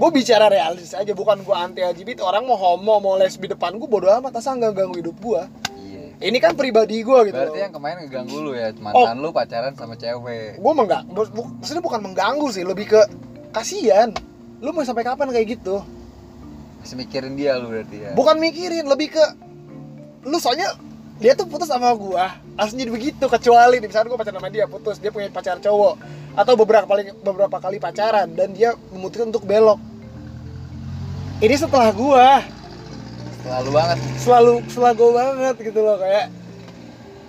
gue 0.00 0.08
bicara 0.10 0.48
realistis 0.48 0.96
aja 0.96 1.12
bukan 1.12 1.44
gue 1.44 1.52
anti 1.52 1.84
LGBT 1.84 2.24
orang 2.24 2.42
mau 2.42 2.56
homo 2.56 2.96
mau 2.98 3.14
lesbi 3.14 3.44
depan 3.44 3.76
gue 3.76 3.84
bodo 3.84 4.08
amat 4.10 4.32
asal 4.34 4.56
nggak 4.56 4.72
ganggu 4.74 4.96
hidup 4.96 5.16
gue 5.18 5.42
Iya. 5.76 6.06
Ini 6.22 6.38
kan 6.38 6.52
pribadi 6.54 7.00
gue 7.00 7.18
gitu. 7.26 7.34
Berarti 7.34 7.58
yang 7.58 7.72
kemarin 7.72 7.96
ngeganggu 8.00 8.36
lu 8.38 8.52
ya 8.52 8.70
Mantan 8.76 9.18
lu 9.18 9.28
pacaran 9.30 9.72
sama 9.72 9.92
cewek. 9.94 10.56
Gue 10.56 10.72
menggak 10.72 11.02
bu- 11.04 11.28
bu- 11.28 11.50
maksudnya 11.58 11.80
bukan 11.80 12.00
mengganggu 12.00 12.46
sih 12.48 12.62
lebih 12.62 12.86
ke 12.86 13.00
kasihan. 13.50 14.12
Lu 14.60 14.70
mau 14.70 14.80
sampai 14.80 15.02
kapan 15.02 15.28
kayak 15.28 15.56
gitu? 15.56 15.80
Masih 16.78 16.94
mikirin 16.94 17.34
dia 17.34 17.56
lu 17.56 17.68
berarti 17.68 17.96
ya? 17.98 18.10
Bukan 18.12 18.36
mikirin 18.36 18.86
lebih 18.86 19.10
ke 19.10 19.24
lu 20.22 20.36
soalnya 20.36 20.68
dia 21.16 21.32
tuh 21.34 21.44
putus 21.44 21.66
sama 21.66 21.90
gua. 21.92 22.36
Langsung 22.54 22.76
jadi 22.76 22.88
begitu 22.88 23.24
kecuali 23.26 23.76
nih, 23.76 23.88
misalnya 23.88 24.08
gua 24.08 24.20
pacaran 24.20 24.38
sama 24.38 24.48
dia 24.48 24.64
putus 24.64 24.96
dia 24.96 25.10
punya 25.10 25.26
pacar 25.26 25.58
cowok. 25.58 25.96
Atau 26.32 26.54
beberapa 26.54 26.86
kali 26.86 27.10
beberapa 27.18 27.56
kali 27.58 27.76
pacaran 27.76 28.28
dan 28.30 28.52
dia 28.52 28.72
memutuskan 28.92 29.28
untuk 29.28 29.42
belok 29.42 29.80
ini 31.40 31.54
setelah 31.56 31.90
gua. 31.92 32.44
Selalu 33.40 33.70
banget. 33.72 33.98
Selalu 34.20 34.52
selalu 34.68 35.06
banget 35.16 35.56
gitu 35.64 35.80
loh 35.80 35.96
kayak 35.96 36.28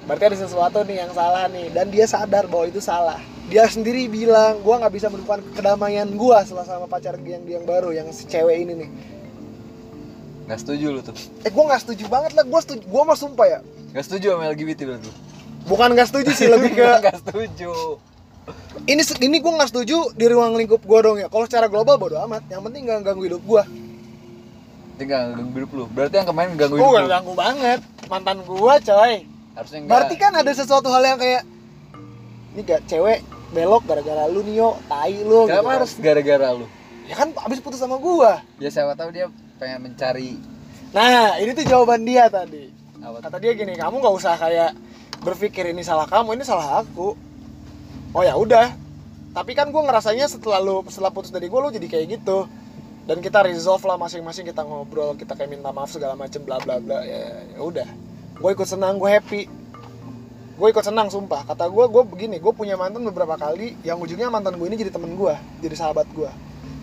berarti 0.02 0.24
ada 0.34 0.38
sesuatu 0.44 0.78
nih 0.84 1.08
yang 1.08 1.12
salah 1.16 1.48
nih. 1.48 1.72
Dan 1.72 1.88
dia 1.88 2.06
sadar 2.06 2.46
bahwa 2.52 2.68
itu 2.68 2.84
salah. 2.84 3.20
Dia 3.48 3.68
sendiri 3.72 4.12
bilang 4.12 4.60
gua 4.60 4.84
nggak 4.84 4.94
bisa 4.94 5.08
menemukan 5.08 5.40
kedamaian 5.56 6.08
gua 6.20 6.44
setelah 6.44 6.68
sama 6.68 6.86
pacar 6.92 7.16
yang 7.24 7.44
yang 7.48 7.64
baru 7.64 7.96
yang 7.96 8.12
si 8.12 8.28
cewek 8.28 8.68
ini 8.68 8.86
nih. 8.86 8.90
Gak 10.52 10.68
setuju 10.68 10.86
lu 10.92 11.00
tuh. 11.00 11.16
Eh 11.48 11.52
gua 11.52 11.72
nggak 11.72 11.82
setuju 11.88 12.04
banget 12.12 12.36
lah. 12.36 12.44
Gua 12.44 12.60
setuju 12.60 12.84
gua 12.92 13.08
mah 13.08 13.16
sumpah 13.16 13.48
ya. 13.48 13.60
Gak 13.96 14.04
setuju 14.08 14.36
sama 14.36 14.52
LGBT 14.52 14.88
berarti 14.88 15.12
bukan 15.62 15.94
nggak 15.94 16.08
setuju 16.10 16.32
sih 16.34 16.48
lebih 16.50 16.74
ke 16.74 16.84
Gak 17.06 17.22
setuju. 17.22 18.02
Ini 18.90 19.06
ini 19.22 19.38
gue 19.38 19.54
nggak 19.54 19.70
setuju 19.70 20.18
di 20.18 20.26
ruang 20.26 20.58
lingkup 20.58 20.82
gue 20.82 21.00
dong 21.06 21.18
ya. 21.22 21.30
Kalau 21.30 21.46
secara 21.46 21.70
global 21.70 22.02
bodo 22.02 22.18
amat. 22.26 22.50
Yang 22.50 22.62
penting 22.66 22.82
nggak 22.90 23.00
ganggu 23.06 23.24
hidup 23.30 23.44
gue 23.46 23.64
Tinggal 25.02 25.34
ganggu 25.34 25.58
hidup 25.58 25.72
lu. 25.74 25.86
Berarti 25.90 26.16
yang 26.22 26.28
kemarin 26.30 26.50
ganggu 26.54 26.78
hidup 26.78 26.94
lu. 26.94 27.10
ganggu 27.10 27.34
banget. 27.34 27.80
Mantan 28.06 28.38
gue 28.46 28.74
coy. 28.86 29.14
Harusnya 29.58 29.80
enggak 29.82 29.90
berarti 29.90 30.16
kan 30.22 30.32
ada 30.38 30.52
sesuatu 30.54 30.88
hal 30.94 31.02
yang 31.02 31.18
kayak 31.18 31.42
ini 32.54 32.62
gak 32.62 32.86
cewek 32.86 33.26
belok 33.50 33.84
gara-gara 33.90 34.30
lu 34.30 34.46
nio. 34.46 34.78
Tai 34.86 35.10
lu 35.26 35.50
Kenapa 35.50 35.58
gitu 35.58 35.66
kan. 35.66 35.78
harus 35.82 35.92
gara-gara 35.98 36.50
lu? 36.54 36.68
ya 37.10 37.18
kan 37.18 37.28
abis 37.44 37.60
putus 37.60 37.82
sama 37.82 38.00
gue 38.00 38.32
Ya 38.64 38.72
siapa 38.72 38.96
tahu 38.96 39.10
dia 39.12 39.28
pengen 39.58 39.90
mencari. 39.90 40.38
Nah 40.94 41.36
ini 41.42 41.52
tuh 41.52 41.66
jawaban 41.66 42.06
dia 42.06 42.30
tadi. 42.30 42.70
Apa 43.02 43.26
kata 43.26 43.42
dia 43.42 43.58
gini 43.58 43.74
kamu 43.74 44.00
nggak 44.00 44.16
usah 44.16 44.38
kayak 44.38 44.78
berpikir 45.20 45.66
ini 45.74 45.82
salah 45.82 46.06
kamu 46.06 46.38
ini 46.38 46.46
salah 46.46 46.86
aku. 46.86 47.18
Oh 48.14 48.22
ya 48.22 48.38
udah. 48.38 48.70
Tapi 49.34 49.52
kan 49.58 49.74
gue 49.74 49.82
ngerasanya 49.82 50.30
setelah 50.30 50.62
lu 50.62 50.86
setelah 50.88 51.10
putus 51.10 51.34
dari 51.34 51.50
gue 51.50 51.60
lu 51.60 51.74
jadi 51.74 51.88
kayak 51.90 52.22
gitu 52.22 52.46
dan 53.10 53.18
kita 53.18 53.42
resolve 53.46 53.82
lah 53.88 53.98
masing-masing 53.98 54.46
kita 54.46 54.62
ngobrol 54.62 55.18
kita 55.18 55.34
kayak 55.34 55.50
minta 55.50 55.74
maaf 55.74 55.90
segala 55.90 56.14
macem 56.14 56.46
bla 56.46 56.62
bla 56.62 56.78
bla. 56.78 57.02
Ya 57.02 57.46
ya 57.58 57.60
udah. 57.60 57.90
Gue 58.38 58.54
ikut 58.54 58.68
senang 58.70 59.02
gue 59.02 59.10
happy. 59.10 59.50
Gue 60.58 60.68
ikut 60.70 60.86
senang 60.86 61.10
sumpah. 61.10 61.46
Kata 61.46 61.66
gue 61.66 61.86
gue 61.90 62.04
begini 62.06 62.38
gue 62.38 62.54
punya 62.54 62.78
mantan 62.78 63.02
beberapa 63.10 63.34
kali 63.38 63.74
yang 63.82 63.98
ujungnya 63.98 64.30
mantan 64.30 64.58
gue 64.58 64.68
ini 64.70 64.78
jadi 64.78 64.94
temen 64.94 65.18
gue 65.18 65.34
jadi 65.66 65.76
sahabat 65.78 66.06
gue 66.14 66.30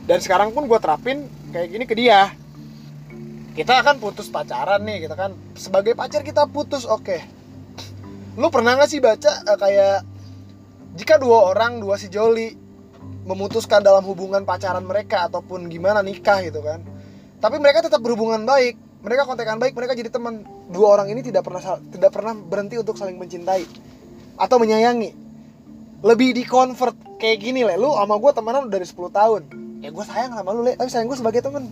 dan 0.09 0.25
sekarang 0.25 0.57
pun 0.57 0.65
gue 0.65 0.79
terapin 0.81 1.29
kayak 1.53 1.69
gini 1.69 1.85
ke 1.85 1.93
dia. 1.93 2.33
Kita 3.53 3.85
akan 3.85 4.01
putus 4.01 4.33
pacaran 4.33 4.81
nih 4.87 5.05
kita 5.05 5.15
kan 5.19 5.37
sebagai 5.53 5.93
pacar 5.93 6.25
kita 6.25 6.49
putus 6.49 6.89
oke. 6.89 7.21
Lu 8.41 8.49
pernah 8.49 8.81
nggak 8.81 8.89
sih 8.89 9.05
baca 9.05 9.33
eh, 9.45 9.59
kayak 9.61 9.99
jika 10.97 11.21
dua 11.21 11.53
orang 11.53 11.85
dua 11.85 12.01
sejoli 12.01 12.57
memutuskan 13.29 13.85
dalam 13.85 14.01
hubungan 14.09 14.49
pacaran 14.49 14.83
mereka 14.83 15.29
ataupun 15.29 15.69
gimana 15.69 16.01
nikah 16.01 16.41
gitu 16.41 16.65
kan. 16.65 16.81
Tapi 17.39 17.61
mereka 17.61 17.85
tetap 17.85 18.01
berhubungan 18.01 18.49
baik 18.49 18.89
mereka 18.99 19.23
kontekan 19.29 19.63
baik 19.63 19.79
mereka 19.79 19.95
jadi 19.95 20.11
teman. 20.11 20.43
Dua 20.69 20.99
orang 20.99 21.09
ini 21.13 21.23
tidak 21.23 21.47
pernah 21.47 21.79
tidak 21.93 22.11
pernah 22.11 22.35
berhenti 22.35 22.77
untuk 22.81 22.99
saling 22.99 23.15
mencintai 23.15 23.63
atau 24.41 24.57
menyayangi. 24.59 25.15
Lebih 26.03 26.35
di 26.35 26.43
convert 26.47 26.95
kayak 27.19 27.39
gini 27.43 27.63
le. 27.63 27.79
Lu 27.79 27.95
sama 27.95 28.19
gue 28.19 28.31
temenan 28.35 28.67
udah 28.67 28.75
dari 28.75 28.87
10 28.87 28.95
tahun. 29.11 29.43
Ya 29.83 29.91
gue 29.95 30.05
sayang 30.07 30.35
sama 30.35 30.51
lu 30.55 30.67
le. 30.67 30.75
Tapi 30.75 30.91
sayang 30.91 31.07
gue 31.11 31.19
sebagai 31.19 31.41
temen. 31.43 31.71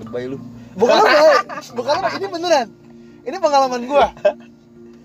Lebay 0.00 0.26
lu. 0.26 0.38
bukan 0.74 0.96
lebay. 1.02 1.38
Bukan 1.74 1.92
lebay. 1.98 2.12
Ini 2.18 2.26
beneran. 2.30 2.68
Ini 3.20 3.36
pengalaman 3.38 3.80
gue 3.84 4.04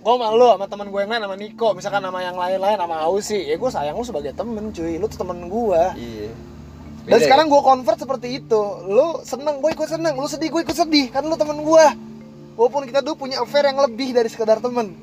gue 0.05 0.13
sama 0.13 0.29
lu 0.37 0.45
sama 0.53 0.65
teman 0.69 0.87
gue 0.93 0.99
yang 1.01 1.09
lain 1.09 1.23
sama 1.25 1.35
Niko. 1.35 1.67
Misalkan 1.73 2.01
sama 2.05 2.21
yang 2.21 2.37
lain-lain 2.37 2.77
sama 2.77 2.95
Ausi. 3.09 3.41
Ya 3.41 3.57
gue 3.57 3.69
sayang 3.73 3.97
lu 3.97 4.05
sebagai 4.05 4.37
temen 4.37 4.69
cuy. 4.69 5.01
Lu 5.01 5.09
tuh 5.09 5.17
temen 5.17 5.49
gue 5.49 5.83
Iya. 5.97 6.29
dan 7.09 7.09
Beda 7.09 7.17
ya? 7.17 7.25
sekarang 7.25 7.45
gue 7.49 7.61
convert 7.65 7.97
seperti 7.97 8.27
itu. 8.37 8.61
Lu 8.85 9.25
seneng 9.25 9.65
gue 9.65 9.73
ikut 9.73 9.89
seneng. 9.89 10.13
Lu 10.13 10.29
sedih 10.29 10.53
gue 10.53 10.61
ikut 10.61 10.77
sedih. 10.77 11.09
Kan 11.09 11.25
lu 11.25 11.33
temen 11.33 11.57
gue 11.57 11.85
walaupun 12.53 12.85
kita 12.85 13.01
dulu 13.01 13.25
punya 13.25 13.41
affair 13.41 13.65
yang 13.65 13.81
lebih 13.81 14.13
dari 14.13 14.29
sekedar 14.29 14.61
temen. 14.61 14.93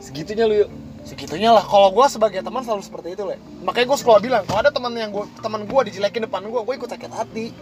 Segitunya 0.00 0.48
lu 0.48 0.64
yuk. 0.64 0.70
segitunya 1.04 1.52
lah. 1.52 1.60
Kalau 1.60 1.92
gue 1.92 2.06
sebagai 2.08 2.40
teman 2.40 2.64
selalu 2.64 2.80
seperti 2.80 3.12
itu 3.12 3.28
le. 3.28 3.36
Makanya 3.60 3.84
gue 3.84 3.98
selalu 4.00 4.20
bilang 4.32 4.42
kalau 4.48 4.64
ada 4.64 4.72
teman 4.72 4.96
yang 4.96 5.12
gue 5.12 5.28
teman 5.44 5.68
gue 5.68 5.80
dijelekin 5.92 6.24
depan 6.24 6.40
gue 6.48 6.60
gue 6.64 6.74
ikut 6.76 6.88
sakit 6.88 7.12
hati. 7.12 7.52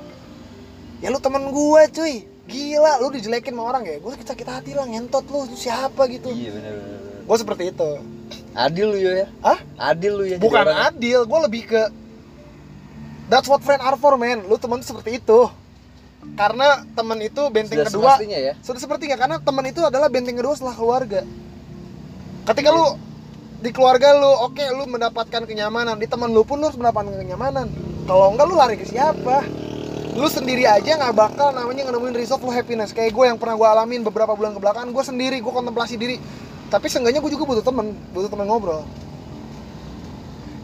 Ya 1.02 1.10
lu 1.10 1.18
temen 1.18 1.50
gue 1.50 1.82
cuy 1.90 2.37
gila 2.48 2.92
lu 2.98 3.12
dijelekin 3.12 3.52
sama 3.52 3.62
orang 3.66 3.84
ya 3.84 4.00
gue 4.00 4.10
sakit 4.10 4.26
sakit 4.26 4.46
hati 4.48 4.70
lah 4.72 4.88
ngentot 4.88 5.24
lu 5.28 5.44
siapa 5.52 6.08
gitu 6.08 6.32
Iya 6.32 6.50
benar. 6.56 6.72
gue 7.22 7.36
seperti 7.36 7.64
itu 7.70 7.90
Adil 8.58 8.90
lu 8.90 8.98
ya. 8.98 9.28
Hah? 9.38 9.58
Adil 9.78 10.12
lu 10.12 10.24
ya. 10.26 10.36
bukan 10.40 10.64
orang. 10.66 10.90
adil 10.90 11.20
gue 11.22 11.38
lebih 11.46 11.62
ke 11.68 11.82
that's 13.28 13.46
what 13.46 13.60
friend 13.60 13.78
are 13.78 13.94
for 13.94 14.16
man 14.16 14.42
lu 14.42 14.56
temen 14.56 14.80
seperti 14.80 15.20
itu 15.20 15.46
karena 16.34 16.82
temen 16.96 17.20
itu 17.20 17.42
benteng 17.48 17.84
Sudah 17.86 18.16
kedua 18.18 18.26
ya. 18.26 18.54
sudah 18.60 18.80
sepertinya 18.80 19.14
karena 19.14 19.36
teman 19.38 19.64
itu 19.64 19.80
adalah 19.84 20.08
benteng 20.08 20.34
kedua 20.34 20.56
setelah 20.56 20.74
keluarga 20.74 21.20
ketika 22.48 22.68
lu 22.72 22.96
di 23.58 23.70
keluarga 23.70 24.16
lu 24.16 24.32
oke 24.48 24.64
lu 24.72 24.88
mendapatkan 24.88 25.44
kenyamanan 25.44 26.00
di 26.00 26.08
teman 26.08 26.32
lu 26.32 26.42
pun 26.42 26.56
lu 26.58 26.66
harus 26.66 26.80
mendapatkan 26.80 27.12
kenyamanan 27.12 27.68
kalau 28.08 28.32
enggak 28.32 28.46
lu 28.48 28.56
lari 28.56 28.74
ke 28.80 28.88
siapa 28.88 29.44
lu 30.18 30.26
sendiri 30.26 30.66
aja 30.66 30.98
nggak 30.98 31.14
bakal 31.14 31.54
namanya 31.54 31.94
nemuin 31.94 32.18
resolve 32.18 32.42
lu 32.42 32.50
happiness. 32.50 32.90
Kayak 32.90 33.14
gue 33.14 33.24
yang 33.30 33.38
pernah 33.38 33.54
gue 33.54 33.68
alamin 33.70 34.02
beberapa 34.02 34.34
bulan 34.34 34.58
kebelakangan 34.58 34.90
gue 34.90 35.04
sendiri 35.06 35.38
gue 35.38 35.52
kontemplasi 35.54 35.94
diri. 35.94 36.18
Tapi 36.68 36.86
seenggaknya 36.90 37.22
gue 37.22 37.30
juga 37.30 37.46
butuh 37.46 37.64
temen 37.64 37.94
butuh 38.10 38.26
temen 38.26 38.50
ngobrol. 38.50 38.82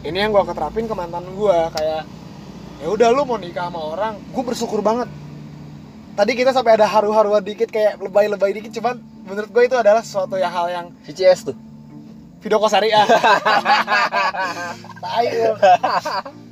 Ini 0.03 0.27
yang 0.27 0.35
gue 0.35 0.43
keterapin 0.43 0.85
ke 0.85 0.93
mantan 0.93 1.23
gue 1.31 1.57
kayak 1.71 2.03
ya 2.83 2.87
udah 2.91 3.07
lu 3.15 3.23
mau 3.23 3.39
nikah 3.39 3.71
sama 3.71 3.79
orang. 3.79 4.19
Gue 4.35 4.43
bersyukur 4.43 4.83
banget. 4.83 5.07
Tadi 6.15 6.31
kita 6.35 6.51
sampai 6.51 6.75
ada 6.75 6.87
haru-haruan 6.87 7.43
dikit 7.43 7.71
kayak 7.71 7.99
lebay-lebay 8.03 8.51
dikit 8.55 8.71
cuman 8.75 8.99
menurut 9.23 9.49
gue 9.49 9.63
itu 9.71 9.75
adalah 9.79 10.03
sesuatu 10.03 10.35
yang 10.35 10.51
hal 10.51 10.67
yang 10.67 10.85
VCS 11.07 11.51
tuh. 11.51 11.57
video 12.45 12.61
call 12.61 12.69
syariah 12.69 13.09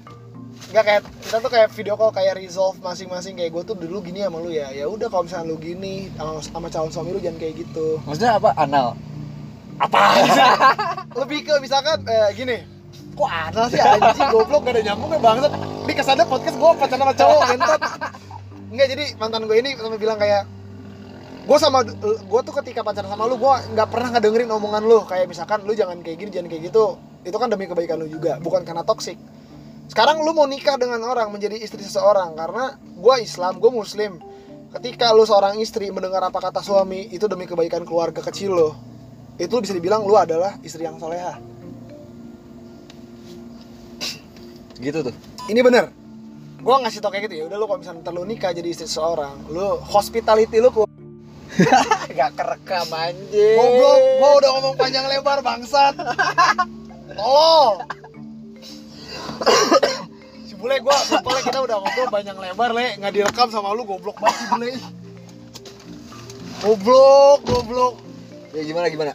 Enggak 0.73 0.89
kayak 0.89 1.01
kita 1.21 1.37
tuh 1.37 1.51
kayak 1.53 1.69
video 1.77 1.93
call 1.93 2.09
kayak 2.09 2.33
resolve 2.33 2.81
masing-masing. 2.81 3.37
Kayak 3.37 3.53
gue 3.53 3.63
tuh 3.69 3.75
dulu 3.77 4.01
gini 4.01 4.25
sama 4.25 4.41
lu 4.41 4.49
ya. 4.49 4.73
Ya 4.73 4.89
udah 4.89 5.05
kalau 5.05 5.29
misalnya 5.29 5.53
lu 5.53 5.61
gini 5.61 6.09
sama, 6.17 6.41
sama 6.41 6.67
calon 6.73 6.89
suami 6.89 7.13
lu 7.13 7.21
jangan 7.21 7.37
kayak 7.37 7.61
gitu. 7.61 8.01
Maksudnya 8.09 8.41
apa? 8.41 8.57
Anal. 8.57 8.97
apa? 9.77 10.01
Lebih 11.21 11.45
ke 11.45 11.53
misalkan 11.61 12.01
eh, 12.09 12.33
gini. 12.33 12.57
Kok 13.13 13.29
anal 13.29 13.69
sih 13.69 13.77
anjing? 13.77 14.29
Goblok 14.33 14.65
gak 14.65 14.73
ada 14.73 14.81
nyambung 14.81 15.13
ya 15.13 15.21
banget 15.21 15.51
ini 15.53 15.93
kesannya 15.93 16.25
podcast 16.25 16.57
gue 16.57 16.69
pacaran 16.81 17.01
sama 17.05 17.13
cowok 17.13 17.41
gentot 17.53 17.81
enggak 18.73 18.87
jadi 18.89 19.05
mantan 19.21 19.41
gue 19.45 19.57
ini 19.61 19.69
sampai 19.77 19.99
bilang 20.01 20.17
kayak 20.17 20.49
gue 21.43 21.57
sama 21.61 21.85
gue 21.85 22.41
tuh 22.41 22.53
ketika 22.63 22.81
pacaran 22.81 23.13
sama 23.13 23.29
lu 23.29 23.37
gue 23.37 23.53
nggak 23.77 23.87
pernah 23.93 24.09
ngedengerin 24.17 24.49
omongan 24.49 24.81
lu. 24.89 25.05
Kayak 25.05 25.29
misalkan 25.29 25.61
lu 25.69 25.77
jangan 25.77 26.01
kayak 26.01 26.17
gini 26.17 26.33
jangan 26.33 26.49
kayak 26.49 26.73
gitu. 26.73 26.97
Itu 27.21 27.37
kan 27.37 27.53
demi 27.53 27.69
kebaikan 27.69 28.01
lu 28.01 28.09
juga 28.09 28.41
bukan 28.41 28.65
karena 28.65 28.81
toksik 28.81 29.21
sekarang 29.91 30.23
lu 30.23 30.31
mau 30.31 30.47
nikah 30.47 30.79
dengan 30.79 31.03
orang 31.03 31.29
menjadi 31.29 31.59
istri 31.59 31.83
seseorang 31.83 32.33
karena 32.33 32.77
gue 32.79 33.15
Islam 33.19 33.59
gue 33.59 33.71
Muslim. 33.71 34.17
Ketika 34.73 35.13
lu 35.13 35.21
seorang 35.21 35.61
istri 35.61 35.93
mendengar 35.93 36.25
apa 36.25 36.39
kata 36.41 36.65
suami 36.65 37.05
itu 37.13 37.29
demi 37.29 37.45
kebaikan 37.45 37.85
keluarga 37.85 38.25
kecil 38.25 38.57
lo. 38.57 38.69
Itu 39.37 39.61
bisa 39.61 39.73
dibilang 39.73 40.01
lu 40.05 40.17
adalah 40.17 40.57
istri 40.61 40.85
yang 40.85 40.97
soleha 40.97 41.37
Gitu 44.77 44.99
tuh. 44.99 45.13
ini 45.49 45.61
bener. 45.61 45.89
Gue 46.63 46.75
ngasih 46.79 47.03
tau 47.03 47.11
kayak 47.11 47.27
gitu 47.29 47.43
ya 47.43 47.43
udah 47.51 47.57
lu 47.59 47.65
kalau 47.67 47.79
misalnya 47.83 48.01
ntar 48.07 48.13
lu 48.15 48.23
nikah 48.23 48.55
jadi 48.55 48.71
istri 48.71 48.87
seseorang 48.87 49.35
lu 49.51 49.77
hospitality 49.83 50.57
lu 50.63 50.71
ku 50.71 50.83
Gak 52.17 52.33
kerekam 52.33 52.87
anjing. 52.89 53.57
goblok 53.59 53.99
gue 53.99 54.31
udah 54.41 54.49
ngomong 54.57 54.73
panjang 54.73 55.05
lebar 55.05 55.43
bangsat. 55.45 55.93
Tolong 57.19 58.02
si 60.43 60.53
bule 60.53 60.75
gue 60.77 60.95
bule 61.19 61.39
kita 61.41 61.59
udah 61.59 61.77
ngobrol 61.77 62.07
panjang 62.09 62.35
lebar 62.35 62.71
le 62.71 62.97
nggak 62.97 63.11
direkam 63.11 63.47
sama 63.47 63.71
lu 63.71 63.83
goblok 63.83 64.17
banget 64.17 64.37
si 64.37 64.45
bule 64.49 64.69
goblok 66.61 67.39
goblok 67.43 67.95
Ya 68.51 68.61
gimana 68.63 68.85
gimana? 68.87 69.13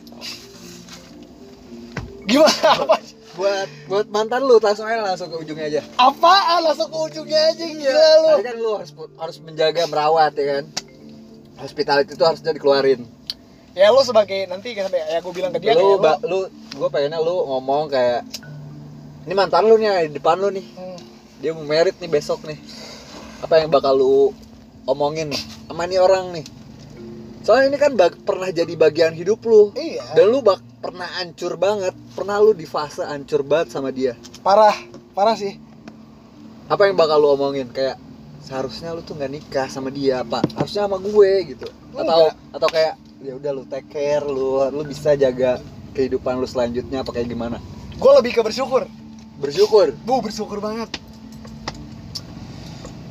gimana 2.25 2.51
apa 2.75 2.97
Buat 3.33 3.69
buat 3.87 4.07
mantan 4.09 4.43
lu 4.43 4.59
langsung 4.59 4.83
aja 4.85 4.99
langsung 5.01 5.31
ke 5.31 5.39
ujungnya 5.39 5.71
aja. 5.71 5.81
apaan 5.97 6.59
langsung 6.61 6.91
ke 6.91 6.99
ujungnya 7.07 7.39
aja 7.49 7.65
gila 7.65 8.09
lu 8.19 8.29
Tadi 8.33 8.45
kan 8.45 8.57
lu 8.59 8.71
harus 8.75 8.91
harus 9.15 9.37
menjaga 9.39 9.87
merawat 9.87 10.35
ya 10.35 10.45
kan. 10.53 10.65
Hospitality 11.57 12.13
itu 12.13 12.25
harus 12.25 12.39
jadi 12.39 12.59
dikeluarin. 12.59 13.07
ya 13.73 13.89
lu 13.89 14.03
sebagai 14.03 14.43
nanti 14.45 14.75
kan 14.75 14.91
ya 14.91 15.23
gue 15.23 15.31
bilang 15.33 15.55
ke 15.55 15.63
dia 15.63 15.71
lu, 15.73 15.95
kayak 15.95 16.03
ba- 16.03 16.19
lu, 16.21 16.39
gue 16.51 16.89
pengennya 16.89 17.23
lu 17.23 17.47
ngomong 17.47 17.87
kayak 17.87 18.27
ini 19.29 19.37
mantan 19.37 19.69
lu 19.69 19.77
nih 19.77 20.09
di 20.09 20.17
depan 20.17 20.41
lu 20.41 20.49
nih. 20.49 20.65
Hmm. 20.73 20.97
dia 21.39 21.53
mau 21.53 21.61
merit 21.63 22.01
nih 22.01 22.09
besok 22.09 22.49
nih. 22.49 22.57
Apa 23.45 23.61
yang 23.61 23.69
bakal 23.69 23.93
lu 23.93 24.33
omongin 24.89 25.29
nih 25.29 25.43
sama 25.69 25.85
nih 25.85 26.01
orang 26.01 26.33
nih? 26.33 26.49
Soalnya 27.45 27.69
ini 27.69 27.77
kan 27.77 27.93
bag- 27.93 28.25
pernah 28.25 28.49
jadi 28.49 28.73
bagian 28.73 29.13
hidup 29.13 29.45
lu. 29.45 29.77
Iya. 29.77 30.17
Dan 30.17 30.33
lu 30.33 30.41
bak 30.41 30.65
pernah 30.81 31.05
hancur 31.21 31.61
banget. 31.61 31.93
Pernah 32.17 32.41
lu 32.41 32.57
di 32.57 32.65
fase 32.65 33.05
hancur 33.05 33.45
banget 33.45 33.69
sama 33.69 33.93
dia. 33.93 34.17
Parah 34.41 34.73
parah 35.13 35.37
sih. 35.37 35.61
Apa 36.73 36.89
yang 36.89 36.97
bakal 36.97 37.21
lu 37.21 37.29
omongin? 37.37 37.69
Kayak 37.69 38.01
seharusnya 38.41 38.97
lu 38.97 39.05
tuh 39.05 39.13
nggak 39.13 39.29
nikah 39.29 39.69
sama 39.69 39.93
dia 39.93 40.25
apa 40.25 40.41
harusnya 40.57 40.89
sama 40.89 40.97
gue 40.97 41.31
gitu. 41.53 41.69
Atau 41.93 42.33
Enggak. 42.33 42.33
atau 42.57 42.69
kayak 42.73 42.95
ya 43.21 43.33
udah 43.37 43.51
lu 43.53 43.63
take 43.69 43.93
care 43.93 44.25
lu 44.25 44.65
lu 44.73 44.83
bisa 44.89 45.13
jaga 45.13 45.61
kehidupan 45.93 46.41
lu 46.41 46.49
selanjutnya 46.49 47.05
apa 47.05 47.13
kayak 47.13 47.29
gimana? 47.29 47.61
Gue 47.95 48.13
lebih 48.17 48.33
ke 48.35 48.43
bersyukur 48.43 48.89
bersyukur. 49.39 49.95
Bu 50.03 50.21
bersyukur 50.21 50.59
banget. 50.59 50.91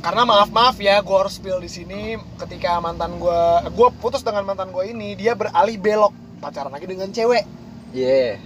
Karena 0.04 0.24
maaf 0.24 0.48
maaf 0.56 0.80
ya 0.80 1.04
gue 1.04 1.18
harus 1.18 1.36
spill 1.36 1.60
di 1.60 1.72
sini. 1.72 2.16
Ketika 2.40 2.80
mantan 2.80 3.20
gue 3.20 3.42
gue 3.74 3.88
putus 4.00 4.24
dengan 4.24 4.48
mantan 4.48 4.72
gue 4.72 4.84
ini 4.88 5.16
dia 5.20 5.34
beralih 5.34 5.80
belok. 5.80 6.14
Pacaran 6.40 6.72
lagi 6.72 6.86
dengan 6.86 7.10
cewek. 7.12 7.44
Yeah. 7.92 8.38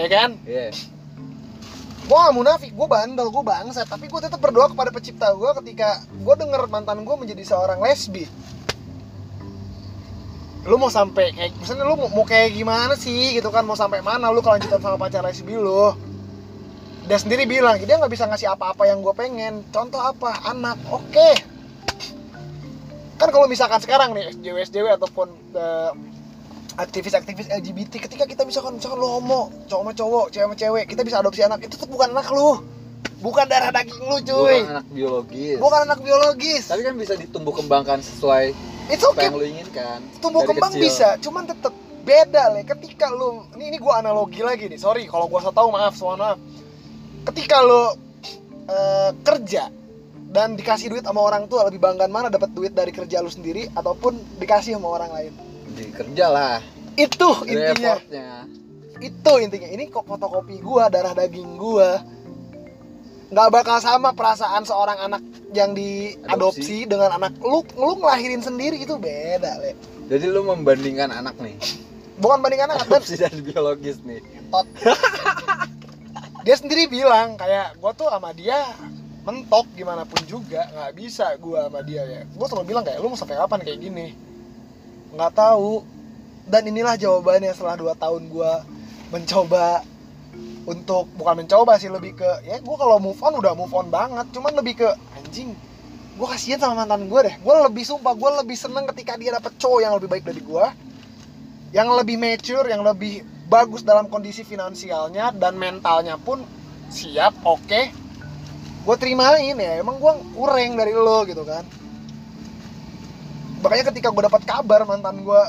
Ya 0.00 0.06
kan? 0.08 0.38
Yeah. 0.48 0.70
Gue 2.04 2.16
gak 2.20 2.36
munafik 2.36 2.72
gue 2.76 2.88
bandel 2.88 3.32
gue 3.32 3.44
bangsa 3.44 3.88
tapi 3.88 4.12
gue 4.12 4.20
tetap 4.20 4.36
berdoa 4.36 4.68
kepada 4.68 4.92
pencipta 4.92 5.32
gue 5.32 5.50
ketika 5.64 6.04
gue 6.04 6.34
denger 6.36 6.68
mantan 6.68 7.00
gue 7.02 7.16
menjadi 7.16 7.42
seorang 7.42 7.80
lesbi. 7.80 8.28
Lu 10.64 10.80
mau 10.80 10.88
sampai 10.88 11.36
kayak 11.36 11.52
misalnya 11.60 11.84
lu 11.84 11.96
mau, 12.00 12.08
mau 12.08 12.24
kayak 12.24 12.56
gimana 12.56 12.96
sih 12.96 13.36
gitu 13.36 13.48
kan? 13.52 13.64
Mau 13.64 13.76
sampai 13.76 14.00
mana 14.00 14.32
lu 14.32 14.40
kelanjutan 14.40 14.80
sama 14.80 14.96
pacar 14.96 15.24
lesbi 15.24 15.56
lu 15.56 15.92
dia 17.04 17.18
sendiri 17.20 17.44
bilang 17.44 17.76
dia 17.76 18.00
nggak 18.00 18.12
bisa 18.12 18.24
ngasih 18.24 18.48
apa-apa 18.56 18.88
yang 18.88 19.04
gue 19.04 19.12
pengen. 19.12 19.60
Contoh 19.68 20.00
apa? 20.00 20.40
Anak. 20.48 20.80
Oke. 20.88 21.36
Kan 23.20 23.28
kalau 23.28 23.44
misalkan 23.44 23.78
sekarang 23.84 24.16
nih 24.16 24.32
SJW 24.32 24.56
SJW 24.64 24.86
ataupun 24.96 25.28
eh, 25.52 25.92
aktivis-aktivis 26.74 27.52
LGBT 27.52 28.08
ketika 28.08 28.24
kita 28.26 28.42
misalkan 28.42 28.80
misalkan 28.80 28.98
lu 28.98 29.06
homo 29.06 29.52
cowok 29.70 29.84
sama 29.84 29.92
cowok 29.94 30.26
cewek 30.34 30.44
sama 30.50 30.56
cewek 30.58 30.84
kita 30.90 31.00
bisa 31.06 31.16
adopsi 31.22 31.46
anak 31.46 31.62
itu 31.62 31.76
tuh 31.76 31.88
bukan 31.88 32.10
anak 32.16 32.28
lu. 32.32 32.58
Bukan 33.20 33.44
darah 33.48 33.72
daging 33.72 34.04
lu 34.04 34.18
cuy. 34.20 34.60
Bukan 34.64 34.72
anak 34.72 34.86
biologis. 34.92 35.56
Bukan 35.60 35.80
anak 35.84 35.98
biologis. 36.00 36.64
Tapi 36.68 36.82
kan 36.84 36.94
bisa 36.96 37.14
ditumbuh 37.16 37.52
kembangkan 37.52 38.00
sesuai 38.00 38.72
itu 38.84 39.00
apa 39.00 39.16
oke 39.16 39.24
yang 39.24 39.36
lu 39.40 39.46
inginkan 39.48 39.98
tumbuh 40.20 40.44
dari 40.44 40.50
kembang 40.52 40.72
kecil. 40.76 40.84
bisa 40.84 41.08
cuman 41.20 41.44
tetep 41.48 41.72
beda 42.04 42.52
le. 42.52 42.60
Ketika 42.64 43.08
lu 43.12 43.44
ini 43.56 43.72
ini 43.72 43.78
gua 43.80 44.00
analogi 44.00 44.40
lagi 44.40 44.68
nih. 44.72 44.80
Sorry 44.80 45.04
kalau 45.04 45.28
gua 45.28 45.40
so 45.44 45.52
tau 45.52 45.68
maaf 45.72 45.96
mohon 46.00 46.20
maaf 46.20 46.38
ketika 47.24 47.56
lu 47.64 47.82
eh, 48.68 49.10
kerja 49.24 49.72
dan 50.34 50.58
dikasih 50.58 50.90
duit 50.90 51.04
sama 51.06 51.22
orang 51.22 51.46
tua 51.46 51.62
lebih 51.70 51.78
banggaan 51.78 52.10
mana 52.10 52.26
dapat 52.26 52.50
duit 52.50 52.74
dari 52.74 52.90
kerja 52.90 53.22
lu 53.22 53.30
sendiri 53.30 53.70
ataupun 53.70 54.18
dikasih 54.42 54.74
sama 54.74 54.98
orang 54.98 55.10
lain? 55.14 55.32
Di 55.74 55.94
kerja 55.94 56.26
lah. 56.26 56.58
Itu 56.98 57.46
intinya. 57.46 58.02
Itu 58.98 59.32
intinya. 59.38 59.68
Ini 59.70 59.90
kok 59.94 60.06
fotokopi 60.06 60.58
gua 60.58 60.90
darah 60.90 61.14
daging 61.14 61.54
gua. 61.54 62.02
Nggak 63.30 63.48
bakal 63.50 63.78
sama 63.78 64.10
perasaan 64.14 64.66
seorang 64.66 64.98
anak 65.06 65.22
yang 65.54 65.74
diadopsi 65.74 66.86
dengan 66.86 67.14
anak 67.14 67.38
lu 67.38 67.62
lu 67.78 68.02
ngelahirin 68.02 68.42
sendiri. 68.42 68.82
Itu 68.82 68.98
beda 68.98 69.62
le. 69.62 69.74
Jadi 70.10 70.26
lu 70.30 70.42
membandingkan 70.46 71.14
anak 71.14 71.38
nih. 71.38 71.54
Bukan 72.14 72.38
banding 72.42 72.62
anak 72.62 72.86
adopsi 72.86 73.18
dan 73.18 73.34
biologis 73.42 73.98
nih. 74.06 74.22
Tot 74.50 74.66
dia 76.44 76.54
sendiri 76.60 76.84
bilang 76.92 77.40
kayak 77.40 77.80
gua 77.80 77.96
tuh 77.96 78.12
sama 78.12 78.36
dia 78.36 78.60
mentok 79.24 79.64
gimana 79.72 80.04
pun 80.04 80.20
juga 80.28 80.68
nggak 80.68 80.92
bisa 80.92 81.32
gua 81.40 81.72
sama 81.72 81.80
dia 81.80 82.04
ya. 82.04 82.22
Gua 82.36 82.46
selalu 82.52 82.76
bilang 82.76 82.84
kayak 82.84 83.00
lu 83.00 83.08
mau 83.08 83.16
sampai 83.16 83.40
kapan 83.40 83.64
kayak 83.64 83.80
gini? 83.80 84.12
Nggak 85.16 85.32
tahu. 85.32 85.80
Dan 86.44 86.68
inilah 86.68 87.00
jawabannya 87.00 87.56
setelah 87.56 87.80
2 87.80 87.96
tahun 87.96 88.22
gua 88.28 88.60
mencoba 89.08 89.80
untuk 90.68 91.08
bukan 91.16 91.44
mencoba 91.44 91.80
sih 91.80 91.88
lebih 91.88 92.20
ke 92.20 92.30
ya 92.44 92.60
gua 92.60 92.76
kalau 92.76 93.00
move 93.00 93.16
on 93.24 93.40
udah 93.40 93.56
move 93.56 93.72
on 93.72 93.88
banget 93.88 94.28
cuman 94.32 94.52
lebih 94.56 94.84
ke 94.84 94.88
anjing 95.16 95.56
gua 96.20 96.36
kasihan 96.36 96.60
sama 96.60 96.84
mantan 96.84 97.08
gua 97.08 97.24
deh. 97.24 97.40
Gua 97.40 97.64
lebih 97.64 97.88
sumpah 97.88 98.12
gua 98.12 98.44
lebih 98.44 98.60
seneng 98.60 98.84
ketika 98.92 99.16
dia 99.16 99.32
dapet 99.32 99.56
cowok 99.56 99.80
yang 99.80 99.96
lebih 99.96 100.12
baik 100.12 100.28
dari 100.28 100.44
gua 100.44 100.76
yang 101.72 101.88
lebih 101.88 102.20
mature 102.20 102.68
yang 102.68 102.84
lebih 102.84 103.24
bagus 103.44 103.84
dalam 103.84 104.08
kondisi 104.08 104.42
finansialnya 104.42 105.32
dan 105.36 105.56
mentalnya 105.60 106.16
pun 106.16 106.40
siap 106.88 107.36
oke. 107.44 107.82
Gue 108.84 108.96
terimain 109.00 109.56
ya 109.56 109.80
emang 109.80 109.96
gue 109.96 110.12
kurang 110.36 110.76
dari 110.76 110.92
lo 110.92 111.24
gitu 111.24 111.44
kan. 111.44 111.64
Makanya 113.64 113.84
ketika 113.92 114.12
gue 114.12 114.22
dapat 114.28 114.42
kabar 114.44 114.84
mantan 114.84 115.24
gue 115.24 115.42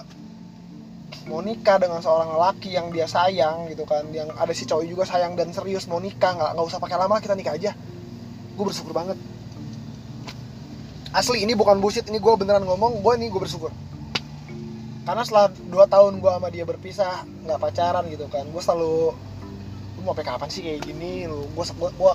mau 1.26 1.42
nikah 1.42 1.82
dengan 1.82 2.00
seorang 2.00 2.38
lelaki 2.38 2.78
yang 2.78 2.94
dia 2.94 3.10
sayang 3.10 3.66
gitu 3.74 3.84
kan 3.84 4.06
yang 4.14 4.30
ada 4.38 4.54
si 4.54 4.64
cowok 4.70 4.86
juga 4.86 5.04
sayang 5.10 5.34
dan 5.34 5.50
serius 5.52 5.90
mau 5.90 5.98
nikah 5.98 6.38
nggak 6.38 6.52
nggak 6.54 6.66
usah 6.70 6.80
pakai 6.80 6.98
lama 7.00 7.20
kita 7.20 7.36
nikah 7.36 7.56
aja. 7.60 7.72
Gue 8.56 8.66
bersyukur 8.72 8.96
banget. 8.96 9.20
Asli 11.16 11.48
ini 11.48 11.56
bukan 11.56 11.80
bullshit 11.80 12.08
ini 12.08 12.20
gue 12.20 12.34
beneran 12.36 12.64
ngomong 12.68 13.00
gue 13.00 13.14
ini 13.20 13.32
gue 13.32 13.40
bersyukur 13.40 13.72
karena 15.06 15.22
setelah 15.22 15.54
2 15.54 15.94
tahun 15.94 16.14
gue 16.18 16.32
sama 16.34 16.50
dia 16.50 16.66
berpisah 16.66 17.24
nggak 17.46 17.60
pacaran 17.62 18.04
gitu 18.10 18.26
kan. 18.28 18.44
Gue 18.50 18.60
selalu 18.60 19.14
lu 19.96 20.00
mau 20.02 20.18
sampai 20.18 20.26
kapan 20.26 20.50
sih 20.50 20.62
kayak 20.66 20.82
gini? 20.82 21.30
Lu 21.30 21.46
gue 21.54 21.64
gue 21.64 21.90
gue 21.94 22.12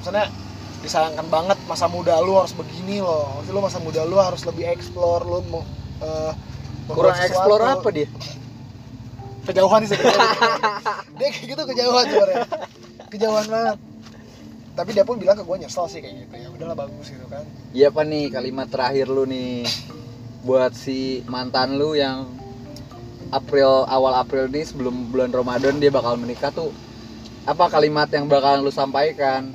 misalnya 0.00 0.32
disayangkan 0.80 1.28
banget 1.28 1.60
masa 1.68 1.84
muda 1.92 2.16
lu 2.24 2.40
harus 2.40 2.56
begini 2.56 3.04
loh. 3.04 3.28
Maksudnya 3.36 3.54
lu 3.54 3.62
masa 3.62 3.78
muda 3.84 4.00
lu 4.08 4.16
harus 4.16 4.40
lebih 4.48 4.64
explore 4.72 5.22
lu 5.28 5.44
mau 5.52 5.62
membuat 6.00 6.96
kurang 6.96 7.16
sesuatu. 7.20 7.28
explore 7.28 7.62
apa 7.68 7.88
dia? 7.92 8.08
Kejauhan 9.44 9.80
sih 9.84 9.96
dia 11.20 11.28
kayak 11.28 11.44
gitu 11.44 11.62
kejauhan 11.68 12.04
sebenarnya. 12.08 12.44
Kejauhan 13.12 13.46
banget. 13.52 13.78
Tapi 14.70 14.90
dia 14.96 15.04
pun 15.04 15.20
bilang 15.20 15.36
ke 15.36 15.44
gue 15.44 15.56
nyesel 15.60 15.84
sih 15.92 16.00
kayak 16.00 16.24
gitu. 16.24 16.34
Ya 16.40 16.48
udahlah 16.48 16.76
bagus 16.88 17.12
gitu 17.12 17.26
kan. 17.28 17.44
Iya 17.76 17.92
apa 17.92 18.00
nih 18.00 18.32
kalimat 18.32 18.72
terakhir 18.72 19.12
lu 19.12 19.28
nih 19.28 19.68
buat 20.44 20.72
si 20.72 21.20
mantan 21.28 21.76
lu 21.76 21.92
yang 21.96 22.28
April 23.30 23.86
awal 23.86 24.18
April 24.18 24.50
nih 24.50 24.66
sebelum 24.66 25.12
bulan 25.14 25.30
Ramadan 25.30 25.78
dia 25.78 25.92
bakal 25.92 26.18
menikah 26.18 26.50
tuh 26.50 26.74
apa 27.46 27.70
kalimat 27.72 28.10
yang 28.12 28.28
bakalan 28.28 28.60
lu 28.66 28.72
sampaikan? 28.72 29.54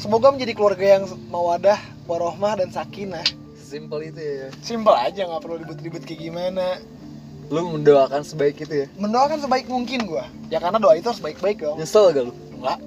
Semoga 0.00 0.32
menjadi 0.32 0.56
keluarga 0.56 0.86
yang 0.98 1.04
mawadah 1.28 1.76
warohmah 2.08 2.56
dan 2.56 2.72
sakinah. 2.72 3.22
Simple 3.54 4.10
itu 4.10 4.18
ya. 4.18 4.48
Simpel 4.64 4.96
aja 4.96 5.28
nggak 5.28 5.42
perlu 5.44 5.60
ribet-ribet 5.60 6.02
kayak 6.08 6.20
gimana. 6.24 6.80
Lu 7.52 7.68
mendoakan 7.76 8.24
sebaik 8.24 8.58
itu 8.64 8.86
ya? 8.86 8.88
Mendoakan 8.96 9.38
sebaik 9.44 9.68
mungkin 9.68 10.08
gua. 10.08 10.26
Ya 10.48 10.58
karena 10.58 10.80
doa 10.80 10.96
itu 10.96 11.06
harus 11.06 11.22
baik-baik 11.22 11.62
dong. 11.62 11.78
Nyesel 11.78 12.10
gak 12.10 12.24
lu? 12.26 12.34
Enggak. 12.58 12.78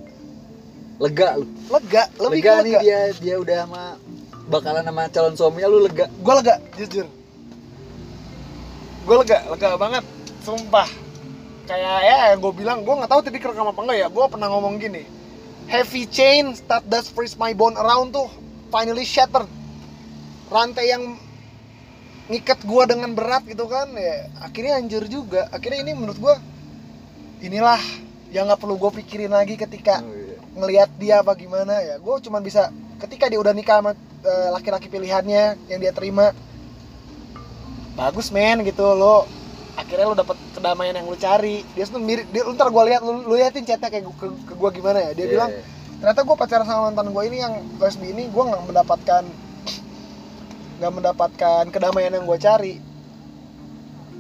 Lega 0.99 1.29
lu? 1.39 1.45
Lega 1.69 2.03
lebih 2.17 2.41
lega 2.41 2.51
ke 2.51 2.63
nih 2.63 2.73
lega. 2.73 2.81
dia 2.81 2.99
dia 3.19 3.35
udah 3.39 3.59
sama 3.67 3.83
bakalan 4.47 4.83
sama 4.83 5.07
calon 5.09 5.33
suaminya 5.35 5.67
lu 5.71 5.83
lega. 5.83 6.05
Gue 6.19 6.33
lega 6.39 6.55
jujur. 6.75 7.07
Gue 9.03 9.15
lega 9.19 9.37
lega 9.51 9.69
banget 9.79 10.03
sumpah. 10.43 10.89
Kayak 11.63 11.97
ya 12.03 12.17
yang 12.35 12.39
gue 12.43 12.53
bilang 12.55 12.77
gue 12.83 12.91
nggak 12.91 13.11
tahu 13.11 13.21
tadi 13.23 13.39
kerekam 13.39 13.71
apa 13.71 13.79
enggak 13.79 13.97
ya 14.03 14.07
gue 14.11 14.25
pernah 14.27 14.47
ngomong 14.51 14.75
gini. 14.79 15.03
Heavy 15.71 16.03
chain 16.11 16.51
that 16.67 16.83
does 16.91 17.07
freeze 17.07 17.39
my 17.39 17.55
bone 17.55 17.79
around 17.79 18.11
tuh 18.11 18.27
finally 18.67 19.07
shattered. 19.07 19.47
Rantai 20.51 20.91
yang 20.91 21.15
ngikat 22.27 22.63
gue 22.63 22.83
dengan 22.87 23.11
berat 23.15 23.43
gitu 23.47 23.67
kan 23.67 23.91
ya 23.95 24.27
akhirnya 24.43 24.79
hancur 24.79 25.07
juga. 25.07 25.47
Akhirnya 25.55 25.87
ini 25.87 25.95
menurut 25.95 26.19
gue 26.19 26.35
inilah 27.47 27.79
yang 28.35 28.47
nggak 28.47 28.59
perlu 28.59 28.75
gue 28.75 28.91
pikirin 29.03 29.31
lagi 29.31 29.55
ketika 29.55 30.03
Oh, 30.03 30.11
iya. 30.11 30.35
ngelihat 30.59 30.89
dia 30.99 31.15
apa 31.23 31.31
gimana 31.39 31.79
ya. 31.79 31.95
Gue 31.99 32.19
cuman 32.19 32.43
bisa 32.43 32.71
ketika 32.99 33.31
dia 33.31 33.39
udah 33.39 33.55
nikah 33.55 33.79
sama 33.79 33.91
laki-laki 34.23 34.87
pilihannya 34.87 35.59
yang 35.67 35.79
dia 35.79 35.91
terima. 35.91 36.31
Bagus 37.93 38.31
men 38.33 38.63
gitu 38.63 38.83
lo. 38.95 39.27
Akhirnya 39.73 40.05
lo 40.05 40.15
dapet 40.15 40.37
kedamaian 40.53 40.95
yang 40.97 41.05
lo 41.09 41.17
cari. 41.17 41.65
Dia 41.75 41.85
tuh 41.89 41.99
mirip 42.01 42.29
dia 42.31 42.45
ntar 42.45 42.69
gue 42.69 42.83
lihat 42.89 43.01
lu 43.03 43.25
liatin 43.29 43.65
chatnya 43.65 43.89
kayak 43.89 44.05
ke, 44.15 44.27
ke 44.29 44.53
gue 44.53 44.69
gimana 44.73 44.99
ya. 45.01 45.11
Dia 45.13 45.25
Iya, 45.27 45.31
bilang 45.33 45.49
iya. 45.51 45.61
ternyata 45.99 46.19
gue 46.25 46.35
pacaran 46.37 46.65
sama 46.65 46.81
mantan 46.89 47.09
gue 47.11 47.23
ini 47.27 47.37
yang 47.41 47.53
lesbi 47.77 48.07
ini 48.13 48.29
gue 48.29 48.43
nggak 48.43 48.63
mendapatkan 48.69 49.23
nggak 50.81 50.93
mendapatkan 50.93 51.63
kedamaian 51.69 52.11
yang 52.15 52.25
gue 52.25 52.39
cari. 52.39 52.75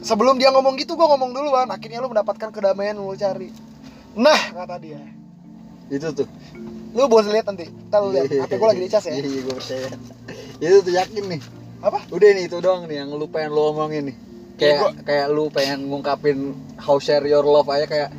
Sebelum 0.03 0.35
dia 0.35 0.51
ngomong 0.51 0.75
gitu 0.75 0.99
gue 0.99 1.07
ngomong 1.07 1.31
duluan. 1.31 1.67
Akhirnya 1.71 2.03
lu 2.03 2.11
mendapatkan 2.11 2.51
kedamaian 2.51 2.97
yang 2.97 3.07
lu 3.07 3.15
cari. 3.15 3.49
Nah 4.13 4.41
kata 4.51 4.77
dia 4.83 5.22
itu 5.93 6.07
tuh. 6.13 6.27
Lu 6.93 7.09
boleh 7.09 7.29
lihat 7.33 7.45
nanti. 7.49 7.69
Ntar 7.89 7.99
lu 8.05 8.09
lihat. 8.13 8.29
HP 8.29 8.51
gue 8.57 8.67
lagi 8.69 8.81
dicas 8.81 9.03
ya. 9.09 9.13
Iya 9.17 9.41
gue 9.41 9.53
percaya. 9.53 9.89
Itu 10.61 10.77
tuh 10.85 10.93
yakin 10.93 11.23
nih. 11.29 11.41
Apa? 11.83 11.99
Udah 12.13 12.29
nih 12.31 12.43
itu 12.47 12.57
doang 12.61 12.85
nih 12.85 13.03
yang 13.03 13.09
lu 13.13 13.25
pengen 13.27 13.51
lu 13.53 13.61
omongin 13.73 14.13
nih. 14.13 14.15
Kayak 14.53 14.77
Iya, 14.77 14.89
kayak 15.03 15.27
lu 15.33 15.43
pengen 15.49 15.79
ngungkapin 15.89 16.37
how 16.77 17.01
share 17.01 17.25
your 17.25 17.43
love 17.43 17.67
aja 17.73 17.89
kayak 17.89 18.09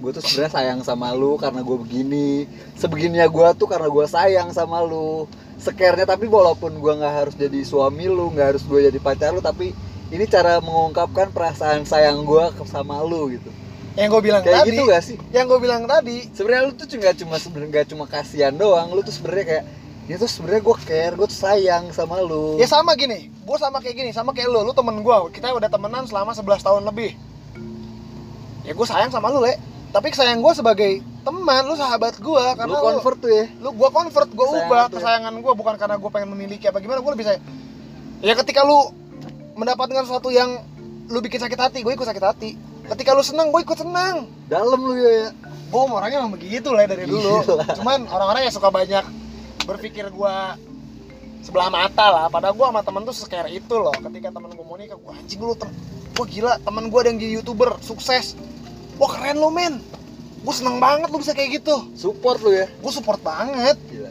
gue 0.00 0.10
tuh 0.16 0.22
sebenarnya 0.24 0.52
sayang 0.56 0.80
sama 0.86 1.12
lu 1.12 1.36
karena 1.36 1.60
gue 1.60 1.76
begini. 1.76 2.46
Sebegininya 2.78 3.26
gue 3.26 3.48
tuh 3.58 3.66
karena 3.66 3.90
gue 3.90 4.06
sayang 4.06 4.54
sama 4.54 4.80
lu. 4.86 5.26
Sekernya 5.60 6.08
tapi 6.08 6.24
walaupun 6.30 6.78
gue 6.80 6.92
nggak 6.96 7.14
harus 7.14 7.34
jadi 7.36 7.60
suami 7.66 8.08
lu 8.08 8.32
nggak 8.32 8.56
harus 8.56 8.62
gue 8.64 8.80
jadi 8.88 8.98
pacar 9.02 9.36
lu 9.36 9.44
tapi 9.44 9.76
ini 10.10 10.24
cara 10.26 10.58
mengungkapkan 10.58 11.30
perasaan 11.30 11.86
sayang 11.86 12.26
gue 12.26 12.44
sama 12.66 12.98
lu 13.04 13.30
gitu 13.30 13.50
yang 13.98 14.06
gue 14.06 14.22
bilang 14.22 14.42
kayak 14.46 14.62
tadi 14.62 14.70
gitu 14.70 14.82
gak 14.86 15.02
sih? 15.02 15.16
yang 15.34 15.50
gue 15.50 15.58
bilang 15.58 15.82
tadi. 15.90 16.30
Sebenarnya 16.30 16.62
lu 16.70 16.72
tuh 16.78 16.86
nggak 16.86 17.14
cuma 17.18 17.36
sebenarnya 17.42 17.70
nggak 17.74 17.86
cuma 17.90 18.04
kasihan 18.06 18.54
doang. 18.54 18.94
Lu 18.94 19.02
tuh 19.02 19.10
sebenarnya 19.10 19.46
kayak 19.46 19.64
ini 20.06 20.16
tuh 20.18 20.30
sebenarnya 20.30 20.62
gue 20.62 20.76
care 20.86 21.14
gue 21.18 21.26
tuh 21.26 21.38
sayang 21.38 21.90
sama 21.90 22.22
lu. 22.22 22.58
Ya 22.58 22.70
sama 22.70 22.94
gini 22.94 23.30
gue 23.30 23.56
sama 23.58 23.82
kayak 23.82 23.96
gini 23.98 24.10
sama 24.14 24.30
kayak 24.30 24.46
lu. 24.46 24.62
Lu 24.62 24.70
temen 24.70 25.02
gue 25.02 25.16
kita 25.34 25.50
udah 25.50 25.66
temenan 25.66 26.06
selama 26.06 26.30
11 26.30 26.62
tahun 26.62 26.82
lebih. 26.86 27.18
Ya 28.62 28.72
gue 28.78 28.86
sayang 28.86 29.10
sama 29.10 29.26
lu 29.34 29.42
le. 29.42 29.58
Tapi 29.90 30.14
sayang 30.14 30.38
gue 30.38 30.52
sebagai 30.54 31.02
teman 31.26 31.66
lu 31.66 31.74
sahabat 31.74 32.14
gue 32.22 32.44
karena 32.56 32.70
lu 32.70 32.80
convert 32.80 33.18
tuh 33.20 33.28
ya? 33.28 33.44
lu 33.60 33.76
gue 33.76 33.88
convert 33.92 34.30
gue 34.32 34.46
ubah 34.64 34.88
ya. 34.88 34.94
kesayangan 34.96 35.34
gue 35.36 35.52
bukan 35.52 35.74
karena 35.76 36.00
gue 36.00 36.08
pengen 36.08 36.32
memiliki 36.32 36.64
apa 36.70 36.78
gimana 36.78 37.02
gue 37.02 37.12
lebih 37.12 37.26
sayang. 37.26 37.44
Ya 38.22 38.38
ketika 38.38 38.62
lu 38.62 38.94
mendapatkan 39.58 40.06
sesuatu 40.06 40.30
yang 40.30 40.62
lu 41.10 41.18
bikin 41.18 41.42
sakit 41.42 41.58
hati 41.58 41.78
gue 41.82 41.92
ikut 41.92 42.06
sakit 42.06 42.22
hati 42.22 42.69
ketika 42.90 43.14
lu 43.14 43.22
senang 43.22 43.54
gue 43.54 43.60
ikut 43.62 43.78
senang 43.78 44.26
dalam 44.50 44.80
lu 44.82 44.98
ya 44.98 45.30
gue 45.70 45.80
orangnya 45.86 46.18
emang 46.26 46.34
begitu 46.34 46.74
lah 46.74 46.82
dari 46.90 47.06
dulu. 47.06 47.46
Gila. 47.46 47.78
cuman 47.78 47.98
orang-orang 48.10 48.50
yang 48.50 48.54
suka 48.54 48.68
banyak 48.74 49.04
berpikir 49.62 50.10
gue 50.10 50.34
sebelah 51.46 51.70
mata 51.70 52.06
lah. 52.10 52.26
Padahal 52.26 52.58
gue 52.58 52.66
sama 52.66 52.82
temen 52.82 53.02
tuh 53.06 53.14
sekere 53.14 53.50
itu 53.54 53.74
loh. 53.78 53.94
Ketika 53.94 54.34
temen 54.34 54.50
gue 54.50 54.66
mau 54.66 54.74
nikah 54.74 54.98
gue 54.98 55.12
anjing 55.14 55.38
lu 55.38 55.54
tem 55.54 55.70
gue 56.10 56.26
gila 56.26 56.58
temen 56.60 56.90
gue 56.90 56.98
ada 56.98 57.08
yang 57.14 57.18
jadi 57.22 57.32
youtuber 57.38 57.78
sukses. 57.78 58.34
Wah 58.98 59.10
keren 59.14 59.38
lo 59.38 59.54
men. 59.54 59.78
Gue 60.42 60.54
seneng 60.56 60.82
banget 60.82 61.08
lu 61.14 61.22
bisa 61.22 61.30
kayak 61.30 61.62
gitu. 61.62 61.86
Support 61.94 62.42
lu 62.42 62.50
ya. 62.50 62.66
Gue 62.82 62.90
support 62.90 63.22
banget. 63.22 63.78
Gila. 63.86 64.10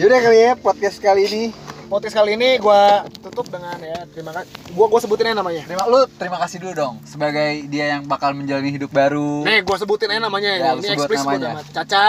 Yaudah 0.00 0.18
kali 0.24 0.38
ya 0.40 0.52
podcast 0.56 0.96
kali 0.96 1.28
ini 1.28 1.44
podcast 1.92 2.16
kali 2.16 2.40
ini 2.40 2.56
gua 2.56 3.04
tutup 3.20 3.52
dengan 3.52 3.76
ya 3.76 4.08
terima 4.08 4.32
kasih 4.32 4.48
gua 4.72 4.88
gua 4.88 5.00
sebutin 5.04 5.28
aja 5.28 5.36
namanya. 5.44 5.62
Terima 5.68 5.84
lu 5.84 6.08
terima 6.16 6.38
kasih 6.40 6.56
dulu 6.64 6.72
dong 6.72 6.94
sebagai 7.04 7.68
dia 7.68 7.92
yang 7.92 8.08
bakal 8.08 8.32
menjalani 8.32 8.72
hidup 8.72 8.88
baru. 8.88 9.44
nih 9.44 9.60
gua 9.60 9.76
sebutin 9.76 10.08
aja 10.08 10.24
namanya 10.24 10.50
Ya, 10.56 10.72
ya, 10.72 10.80
ini 10.80 10.88
sebut 10.88 11.04
eksplisit 11.04 11.28
namanya. 11.28 11.60
Caca 11.68 12.08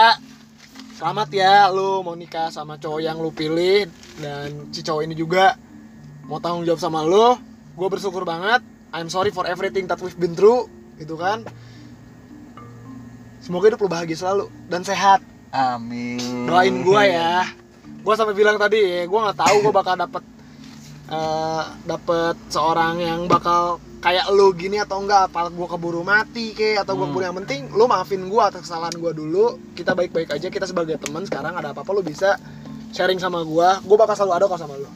selamat 0.96 1.28
ya 1.36 1.68
lu 1.68 2.00
mau 2.00 2.16
nikah 2.16 2.48
sama 2.48 2.80
cowok 2.80 3.00
yang 3.04 3.20
lu 3.20 3.28
pilih 3.28 3.84
dan 4.24 4.72
si 4.72 4.80
cowok 4.80 5.04
ini 5.04 5.12
juga 5.12 5.60
mau 6.24 6.40
tanggung 6.40 6.64
jawab 6.64 6.80
sama 6.80 7.04
lu. 7.04 7.36
Gue 7.76 7.88
bersyukur 7.92 8.24
banget. 8.24 8.64
I'm 8.88 9.12
sorry 9.12 9.36
for 9.36 9.44
everything 9.44 9.84
that 9.92 10.00
we've 10.00 10.16
been 10.16 10.32
through 10.32 10.64
gitu 10.96 11.20
kan. 11.20 11.44
Semoga 13.44 13.68
hidup 13.68 13.84
lu 13.84 13.92
bahagia 13.92 14.16
selalu 14.16 14.48
dan 14.72 14.80
sehat. 14.80 15.20
Amin. 15.54 16.50
doain 16.50 16.82
gua 16.82 17.06
ya 17.06 17.46
gua 18.04 18.14
sampai 18.14 18.36
bilang 18.36 18.60
tadi 18.60 18.78
ya 18.78 19.02
gua 19.08 19.32
nggak 19.32 19.38
tahu 19.40 19.56
gua 19.64 19.72
bakal 19.74 19.94
dapet 19.96 20.22
eh 21.04 21.64
dapet 21.84 22.36
seorang 22.48 23.00
yang 23.00 23.20
bakal 23.24 23.76
kayak 24.00 24.28
lu 24.32 24.52
gini 24.52 24.76
atau 24.78 25.00
enggak 25.00 25.32
apa 25.32 25.48
gua 25.48 25.66
keburu 25.66 26.04
mati 26.04 26.52
ke 26.52 26.76
atau 26.76 26.92
gua 26.94 27.08
Hmm. 27.08 27.12
keburu 27.12 27.24
yang 27.24 27.36
penting 27.44 27.60
lu 27.72 27.84
maafin 27.88 28.28
gua 28.28 28.52
atas 28.52 28.68
kesalahan 28.68 28.94
gua 29.00 29.16
dulu 29.16 29.56
kita 29.72 29.96
baik-baik 29.96 30.28
aja 30.30 30.48
kita 30.48 30.68
sebagai 30.68 31.00
teman 31.00 31.24
sekarang 31.24 31.56
ada 31.56 31.72
apa-apa 31.72 31.90
lu 31.90 32.04
bisa 32.04 32.36
sharing 32.92 33.16
sama 33.16 33.40
gua 33.42 33.80
gua 33.82 33.96
bakal 34.04 34.14
selalu 34.14 34.32
ada 34.36 34.44
kok 34.48 34.60
sama 34.60 34.76
lu 34.76 34.88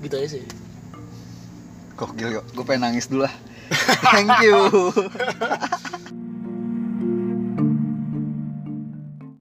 gitu 0.00 0.16
aja 0.16 0.28
sih 0.40 0.44
Gokil 1.96 2.28
kok. 2.28 2.44
Gue 2.52 2.64
pengen 2.68 2.92
nangis 2.92 3.08
dulu 3.08 3.24
lah. 3.24 3.32
Thank 4.12 4.44
you. 4.44 4.52